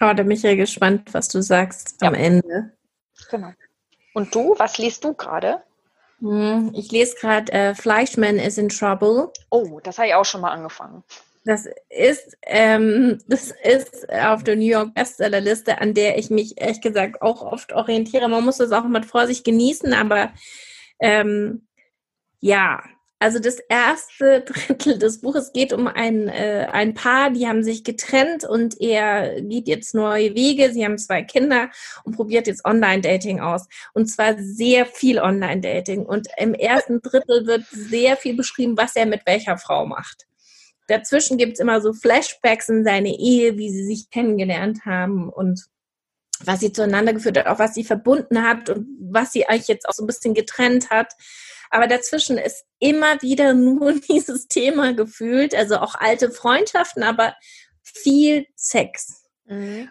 Oh, 0.00 0.12
da 0.14 0.22
bin 0.22 0.30
ich 0.30 0.42
ja 0.42 0.54
gespannt, 0.54 1.12
was 1.12 1.26
du 1.26 1.42
sagst 1.42 2.02
ja. 2.02 2.06
am 2.08 2.14
Ende. 2.14 2.76
Genau. 3.30 3.50
Und 4.12 4.32
du, 4.32 4.54
was 4.56 4.78
liest 4.78 5.02
du 5.02 5.14
gerade? 5.14 5.60
Hm, 6.20 6.70
ich 6.76 6.92
lese 6.92 7.16
gerade 7.16 7.52
äh, 7.52 7.74
Fleischman 7.74 8.36
is 8.36 8.58
in 8.58 8.68
Trouble. 8.68 9.32
Oh, 9.50 9.80
das 9.82 9.98
habe 9.98 10.06
ich 10.06 10.14
auch 10.14 10.24
schon 10.24 10.40
mal 10.40 10.52
angefangen. 10.52 11.02
Das 11.44 11.66
ist, 11.90 12.36
ähm, 12.46 13.18
das 13.28 13.52
ist 13.62 14.08
auf 14.10 14.44
der 14.44 14.56
New 14.56 14.62
York 14.64 14.94
Bestsellerliste, 14.94 15.80
an 15.80 15.94
der 15.94 16.18
ich 16.18 16.30
mich 16.30 16.60
ehrlich 16.60 16.80
gesagt 16.80 17.22
auch 17.22 17.42
oft 17.42 17.72
orientiere. 17.72 18.28
Man 18.28 18.44
muss 18.44 18.58
das 18.58 18.72
auch 18.72 18.84
mit 18.88 19.06
Vorsicht 19.06 19.44
genießen, 19.44 19.92
aber 19.92 20.32
ähm, 21.00 21.66
ja, 22.40 22.82
also 23.24 23.38
das 23.38 23.58
erste 23.70 24.40
Drittel 24.46 24.98
des 24.98 25.20
Buches 25.20 25.52
geht 25.52 25.72
um 25.72 25.86
ein, 25.86 26.28
äh, 26.28 26.68
ein 26.70 26.94
Paar, 26.94 27.30
die 27.30 27.46
haben 27.46 27.62
sich 27.62 27.84
getrennt 27.84 28.44
und 28.44 28.80
er 28.80 29.40
geht 29.40 29.66
jetzt 29.66 29.94
neue 29.94 30.34
Wege. 30.34 30.72
Sie 30.72 30.84
haben 30.84 30.98
zwei 30.98 31.22
Kinder 31.22 31.70
und 32.04 32.16
probiert 32.16 32.46
jetzt 32.46 32.64
Online-Dating 32.66 33.40
aus. 33.40 33.66
Und 33.94 34.06
zwar 34.06 34.36
sehr 34.38 34.84
viel 34.84 35.18
Online-Dating. 35.20 36.04
Und 36.04 36.28
im 36.36 36.52
ersten 36.54 37.00
Drittel 37.00 37.46
wird 37.46 37.64
sehr 37.70 38.16
viel 38.18 38.36
beschrieben, 38.36 38.76
was 38.76 38.94
er 38.94 39.06
mit 39.06 39.22
welcher 39.24 39.56
Frau 39.56 39.86
macht. 39.86 40.26
Dazwischen 40.86 41.38
gibt 41.38 41.54
es 41.54 41.60
immer 41.60 41.80
so 41.80 41.92
Flashbacks 41.92 42.68
in 42.68 42.84
seine 42.84 43.18
Ehe, 43.18 43.56
wie 43.56 43.70
sie 43.70 43.84
sich 43.84 44.10
kennengelernt 44.10 44.84
haben 44.84 45.28
und 45.28 45.64
was 46.40 46.60
sie 46.60 46.72
zueinander 46.72 47.12
geführt 47.12 47.38
hat, 47.38 47.46
auch 47.46 47.58
was 47.58 47.74
sie 47.74 47.84
verbunden 47.84 48.42
hat 48.42 48.68
und 48.68 48.86
was 49.00 49.32
sie 49.32 49.46
eigentlich 49.46 49.68
jetzt 49.68 49.88
auch 49.88 49.92
so 49.94 50.02
ein 50.02 50.06
bisschen 50.06 50.34
getrennt 50.34 50.90
hat. 50.90 51.14
Aber 51.70 51.86
dazwischen 51.86 52.38
ist 52.38 52.64
immer 52.78 53.20
wieder 53.22 53.54
nur 53.54 53.92
dieses 54.08 54.48
Thema 54.48 54.94
gefühlt, 54.94 55.54
also 55.54 55.76
auch 55.78 55.94
alte 55.94 56.30
Freundschaften, 56.30 57.02
aber 57.02 57.34
viel 57.82 58.46
Sex. 58.56 59.24
Mhm. 59.46 59.88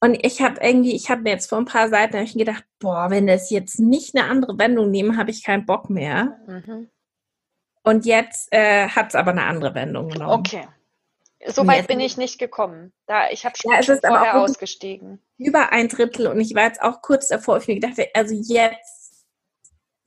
Und 0.00 0.24
ich 0.24 0.42
habe 0.42 0.60
irgendwie, 0.60 0.94
ich 0.94 1.10
habe 1.10 1.22
mir 1.22 1.30
jetzt 1.30 1.48
vor 1.48 1.58
ein 1.58 1.64
paar 1.64 1.88
Seiten 1.88 2.26
gedacht, 2.38 2.64
boah, 2.78 3.10
wenn 3.10 3.26
das 3.26 3.50
jetzt 3.50 3.80
nicht 3.80 4.14
eine 4.14 4.28
andere 4.28 4.58
Wendung 4.58 4.90
nehmen, 4.90 5.16
habe 5.16 5.30
ich 5.30 5.42
keinen 5.42 5.66
Bock 5.66 5.88
mehr. 5.88 6.38
Mhm. 6.46 6.90
Und 7.86 8.04
jetzt 8.04 8.52
äh, 8.52 8.88
hat 8.88 9.10
es 9.10 9.14
aber 9.14 9.30
eine 9.30 9.44
andere 9.44 9.72
Wendung 9.76 10.08
genommen. 10.08 10.40
Okay. 10.40 10.66
So 11.46 11.64
weit 11.68 11.86
bin 11.86 12.00
ich 12.00 12.16
nicht 12.16 12.36
gekommen. 12.36 12.92
Da, 13.06 13.30
ich 13.30 13.44
habe 13.44 13.56
schon, 13.56 13.70
ja, 13.70 13.80
schon 13.80 14.00
vorher 14.04 14.40
ausgestiegen. 14.40 15.22
Über 15.38 15.70
ein 15.70 15.86
Drittel 15.86 16.26
und 16.26 16.40
ich 16.40 16.52
war 16.56 16.64
jetzt 16.64 16.82
auch 16.82 17.00
kurz 17.00 17.28
davor, 17.28 17.58
ich 17.58 17.68
mir 17.68 17.76
gedacht, 17.76 17.94
also 18.14 18.34
jetzt 18.34 19.24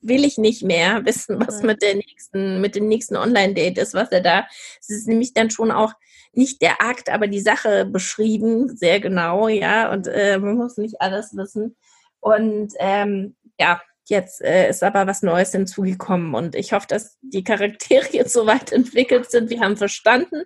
will 0.02 0.26
ich 0.26 0.36
nicht 0.36 0.62
mehr 0.62 1.06
wissen, 1.06 1.40
was 1.46 1.62
mit 1.62 1.80
der 1.80 1.94
nächsten, 1.94 2.60
mit 2.60 2.74
dem 2.74 2.86
nächsten 2.86 3.16
Online-Date 3.16 3.78
ist, 3.78 3.94
was 3.94 4.12
er 4.12 4.20
da. 4.20 4.46
Es 4.78 4.90
ist 4.90 5.08
nämlich 5.08 5.32
dann 5.32 5.48
schon 5.48 5.70
auch 5.70 5.94
nicht 6.34 6.60
der 6.60 6.82
Akt, 6.82 7.08
aber 7.08 7.28
die 7.28 7.40
Sache 7.40 7.86
beschrieben, 7.86 8.76
sehr 8.76 9.00
genau, 9.00 9.48
ja, 9.48 9.90
und 9.90 10.06
äh, 10.06 10.38
man 10.38 10.56
muss 10.56 10.76
nicht 10.76 11.00
alles 11.00 11.34
wissen. 11.34 11.76
Und 12.20 12.74
ähm, 12.78 13.36
ja, 13.58 13.80
jetzt 14.10 14.42
äh, 14.42 14.68
ist 14.68 14.82
aber 14.82 15.06
was 15.06 15.22
Neues 15.22 15.52
hinzugekommen 15.52 16.34
und 16.34 16.54
ich 16.54 16.72
hoffe, 16.72 16.86
dass 16.88 17.18
die 17.22 17.44
Charaktere 17.44 18.06
jetzt 18.12 18.32
so 18.32 18.46
weit 18.46 18.72
entwickelt 18.72 19.30
sind. 19.30 19.50
Wir 19.50 19.60
haben 19.60 19.76
verstanden, 19.76 20.42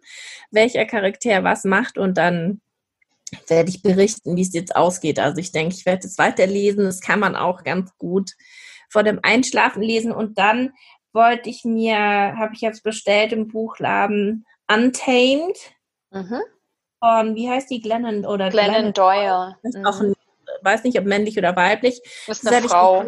welcher 0.50 0.84
Charakter 0.84 1.42
was 1.42 1.64
macht 1.64 1.98
und 1.98 2.16
dann 2.16 2.60
werde 3.48 3.70
ich 3.70 3.82
berichten, 3.82 4.36
wie 4.36 4.42
es 4.42 4.52
jetzt 4.52 4.76
ausgeht. 4.76 5.18
Also 5.18 5.38
ich 5.38 5.52
denke, 5.52 5.74
ich 5.74 5.86
werde 5.86 6.06
es 6.06 6.18
weiterlesen. 6.18 6.84
Das 6.84 7.00
kann 7.00 7.18
man 7.18 7.34
auch 7.34 7.64
ganz 7.64 7.90
gut 7.98 8.32
vor 8.88 9.02
dem 9.02 9.18
Einschlafen 9.22 9.82
lesen 9.82 10.12
und 10.12 10.38
dann 10.38 10.72
wollte 11.12 11.48
ich 11.48 11.64
mir, 11.64 11.96
habe 11.96 12.54
ich 12.54 12.60
jetzt 12.60 12.82
bestellt 12.82 13.32
im 13.32 13.48
Buchladen 13.48 14.44
Untamed 14.68 15.56
mhm. 16.10 16.40
von, 17.00 17.34
wie 17.34 17.48
heißt 17.48 17.70
die, 17.70 17.80
Glennon 17.80 18.24
oder 18.24 18.50
Glennon, 18.50 18.74
Glennon 18.74 18.92
Doyle. 18.92 19.56
Ist 19.62 19.78
mhm. 19.78 19.86
auch 19.86 20.00
ein, 20.00 20.14
weiß 20.62 20.84
nicht, 20.84 20.98
ob 20.98 21.04
männlich 21.06 21.38
oder 21.38 21.56
weiblich. 21.56 22.00
Das 22.26 22.42
ist 22.42 22.48
eine 22.48 22.62
das 22.62 22.70
Frau. 22.70 23.04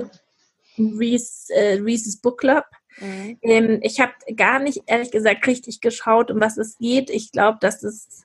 Reese, 0.78 1.52
äh, 1.54 1.74
Reese's 1.74 2.20
Book 2.20 2.40
Club. 2.40 2.64
Mhm. 2.98 3.38
Ähm, 3.42 3.78
ich 3.82 4.00
habe 4.00 4.12
gar 4.34 4.58
nicht, 4.58 4.82
ehrlich 4.86 5.10
gesagt, 5.10 5.46
richtig 5.46 5.80
geschaut, 5.80 6.30
um 6.30 6.40
was 6.40 6.56
es 6.56 6.78
geht. 6.78 7.10
Ich 7.10 7.32
glaube, 7.32 7.58
dass 7.60 7.82
es 7.82 8.24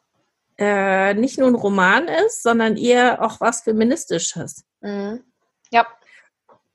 äh, 0.58 1.14
nicht 1.14 1.38
nur 1.38 1.48
ein 1.48 1.56
Roman 1.56 2.08
ist, 2.08 2.44
sondern 2.44 2.78
eher 2.78 3.22
auch 3.24 3.42
was 3.42 3.62
Feministisches. 3.62 4.66
Mhm. 4.82 5.24
Ja. 5.72 5.88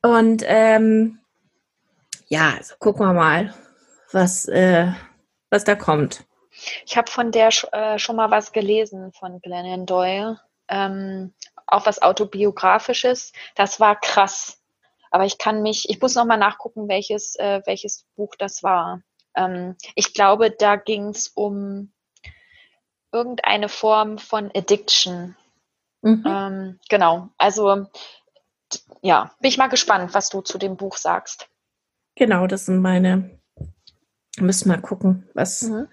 Und 0.03 0.43
ähm, 0.47 1.21
ja, 2.29 2.55
also 2.59 2.75
gucken 2.79 3.07
wir 3.07 3.13
mal, 3.13 3.55
was, 4.13 4.47
äh, 4.47 4.93
was 5.51 5.65
da 5.65 5.75
kommt. 5.75 6.25
Ich 6.85 6.97
habe 6.97 7.11
von 7.11 7.33
der 7.33 7.51
äh, 7.73 7.99
schon 7.99 8.17
mal 8.17 8.31
was 8.31 8.53
gelesen, 8.53 9.13
von 9.13 9.41
Glennon 9.41 9.87
Doyle. 9.87 10.41
Ähm, 10.69 11.33
auch 11.67 11.87
was 11.87 12.03
autobiografisches. 12.03 13.33
Das 13.55 13.81
war 13.81 14.01
krass. 14.01 14.59
Aber 15.11 15.25
ich 15.25 15.39
kann 15.39 15.63
mich, 15.63 15.89
ich 15.89 16.01
muss 16.01 16.15
noch 16.15 16.25
mal 16.25 16.37
nachgucken, 16.37 16.89
welches, 16.89 17.37
äh, 17.37 17.63
welches 17.67 18.07
Buch 18.17 18.35
das 18.39 18.63
war. 18.63 19.03
Ähm, 19.35 19.77
ich 19.95 20.15
glaube, 20.15 20.51
da 20.51 20.77
ging 20.77 21.09
es 21.09 21.29
um 21.29 21.93
irgendeine 23.13 23.69
Form 23.69 24.19
von 24.19 24.51
Addiction. 24.55 25.37
Mhm. 26.03 26.25
Ähm, 26.27 26.81
genau. 26.89 27.29
Also 27.39 27.87
ja, 29.03 29.33
bin 29.41 29.49
ich 29.49 29.59
mal 29.59 29.69
gespannt, 29.69 30.15
was 30.15 30.29
du 30.29 30.41
zu 30.41 30.59
dem 30.59 30.77
Buch 30.77 30.97
sagst. 30.97 31.49
Genau, 32.17 32.47
das 32.47 32.67
sind 32.67 32.81
meine. 32.81 33.39
Müssen 34.39 34.69
mal 34.69 34.81
gucken, 34.81 35.29
was, 35.35 35.63
mhm. 35.63 35.89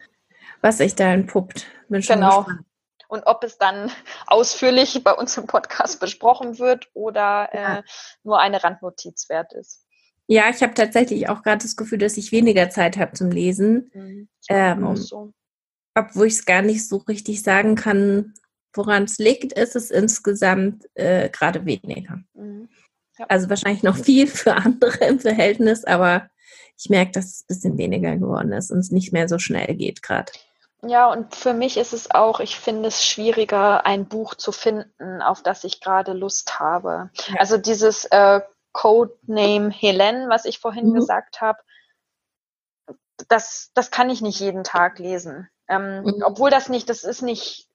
was 0.62 0.78
sich 0.78 0.96
da 0.96 1.14
entpuppt. 1.14 1.66
Bin 1.88 2.02
schon 2.02 2.16
genau. 2.16 2.44
Gespannt. 2.44 2.66
Und 3.14 3.28
ob 3.28 3.44
es 3.44 3.60
dann 3.60 3.92
ausführlich 4.26 5.00
bei 5.04 5.14
uns 5.14 5.38
im 5.38 5.46
Podcast 5.46 6.00
besprochen 6.00 6.58
wird 6.58 6.90
oder 6.96 7.48
ja. 7.54 7.78
äh, 7.78 7.84
nur 8.24 8.40
eine 8.40 8.64
Randnotiz 8.64 9.30
wert 9.30 9.54
ist. 9.54 9.86
Ja, 10.26 10.50
ich 10.50 10.64
habe 10.64 10.74
tatsächlich 10.74 11.30
auch 11.30 11.44
gerade 11.44 11.62
das 11.62 11.76
Gefühl, 11.76 12.00
dass 12.00 12.18
ich 12.18 12.32
weniger 12.32 12.72
Zeit 12.72 12.98
habe 12.98 13.14
zum 13.14 13.30
Lesen. 13.30 13.92
Mhm. 13.94 14.30
Ähm, 14.50 14.96
so. 14.96 15.32
Obwohl 15.94 16.26
ich 16.26 16.34
es 16.34 16.46
gar 16.46 16.64
nicht 16.64 16.88
so 16.88 16.98
richtig 16.98 17.44
sagen 17.44 17.76
kann, 17.76 18.34
woran 18.74 19.04
es 19.04 19.20
liegt, 19.20 19.54
ist 19.54 19.76
es 19.76 19.92
insgesamt 19.92 20.90
äh, 20.96 21.30
gerade 21.30 21.68
weniger. 21.68 22.24
Mhm. 22.34 22.68
Ja. 23.20 23.28
Also 23.30 23.48
wahrscheinlich 23.48 23.84
noch 23.84 23.98
viel 23.98 24.26
für 24.26 24.56
andere 24.56 25.06
im 25.06 25.20
Verhältnis, 25.20 25.86
aber 25.86 26.32
ich 26.80 26.90
merke, 26.90 27.12
dass 27.12 27.26
es 27.26 27.42
ein 27.42 27.48
bisschen 27.48 27.78
weniger 27.78 28.18
geworden 28.18 28.54
ist 28.54 28.72
und 28.72 28.80
es 28.80 28.90
nicht 28.90 29.14
mehr 29.14 29.30
so 29.30 29.38
schnell 29.38 29.76
geht 29.76 30.02
gerade. 30.02 30.32
Ja, 30.86 31.10
und 31.10 31.34
für 31.36 31.54
mich 31.54 31.78
ist 31.78 31.94
es 31.94 32.12
auch, 32.12 32.40
ich 32.40 32.60
finde 32.60 32.90
es 32.90 33.06
schwieriger, 33.06 33.86
ein 33.86 34.08
Buch 34.08 34.36
zu 34.36 34.52
finden, 34.52 35.22
auf 35.22 35.42
das 35.42 35.64
ich 35.64 35.80
gerade 35.80 36.14
Lust 36.14 36.60
habe. 36.60 37.10
Ja. 37.28 37.36
Also 37.40 37.58
dieses 37.58 38.06
äh, 38.06 38.42
Codename 38.74 39.70
Helen, 39.70 40.30
was 40.30 40.46
ich 40.46 40.60
vorhin 40.60 40.90
mhm. 40.90 40.96
gesagt 40.96 41.40
habe, 41.40 41.60
das, 43.30 43.72
das 43.74 43.92
kann 43.92 44.10
ich 44.10 44.22
nicht 44.22 44.40
jeden 44.40 44.64
Tag 44.64 45.00
lesen. 45.00 45.50
Ähm, 45.70 46.04
mhm. 46.04 46.24
Obwohl 46.26 46.50
das 46.50 46.68
nicht, 46.68 46.90
das 46.90 47.04
ist 47.04 47.22
nicht 47.22 47.70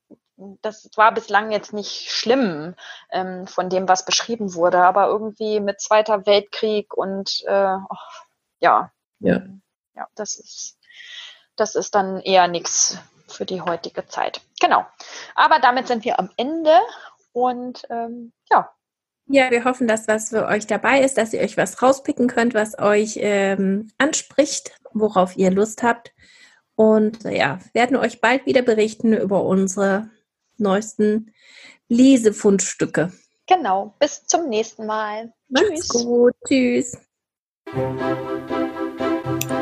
das 0.63 0.89
war 0.95 1.13
bislang 1.13 1.51
jetzt 1.51 1.73
nicht 1.73 2.11
schlimm 2.11 2.75
ähm, 3.11 3.47
von 3.47 3.69
dem, 3.69 3.89
was 3.89 4.05
beschrieben 4.05 4.55
wurde, 4.55 4.79
aber 4.79 5.09
irgendwie 5.09 5.59
mit 5.61 5.81
Zweiter 5.81 6.27
Weltkrieg 6.27 6.97
und 6.97 7.43
äh, 7.47 7.75
oh, 7.77 7.97
ja, 8.61 8.93
ja, 9.19 9.43
ja, 9.95 10.07
das 10.15 10.37
ist, 10.37 10.78
das 11.61 11.75
ist 11.75 11.95
dann 11.95 12.21
eher 12.21 12.49
nichts 12.49 12.99
für 13.29 13.45
die 13.45 13.61
heutige 13.61 14.07
Zeit. 14.07 14.41
Genau. 14.61 14.87
Aber 15.35 15.59
damit 15.61 15.87
sind 15.87 16.05
wir 16.05 16.19
am 16.19 16.31
Ende 16.37 16.73
und 17.33 17.83
ähm, 17.91 18.33
ja, 18.51 18.71
Ja, 19.27 19.51
wir 19.51 19.65
hoffen, 19.65 19.87
dass 19.87 20.09
was 20.09 20.31
für 20.31 20.47
euch 20.47 20.67
dabei 20.67 21.03
ist, 21.03 21.19
dass 21.19 21.33
ihr 21.35 21.41
euch 21.43 21.57
was 21.57 21.83
rauspicken 21.83 22.29
könnt, 22.29 22.55
was 22.55 22.79
euch 22.79 23.19
ähm, 23.21 23.91
anspricht, 23.99 24.73
worauf 24.93 25.37
ihr 25.37 25.51
Lust 25.51 25.83
habt. 25.83 26.13
Und 26.75 27.25
ja, 27.25 27.59
werden 27.75 27.97
euch 27.97 28.21
bald 28.21 28.47
wieder 28.47 28.63
berichten 28.63 29.13
über 29.13 29.43
unsere 29.45 30.09
neuesten 30.57 31.35
Lesefundstücke. 31.89 33.13
Genau, 33.47 33.95
bis 33.99 34.25
zum 34.27 34.49
nächsten 34.49 34.87
Mal. 34.87 35.33
Macht's 35.49 35.89
Tschüss. 35.89 36.05
gut. 36.05 36.35
Tschüss. 36.47 36.97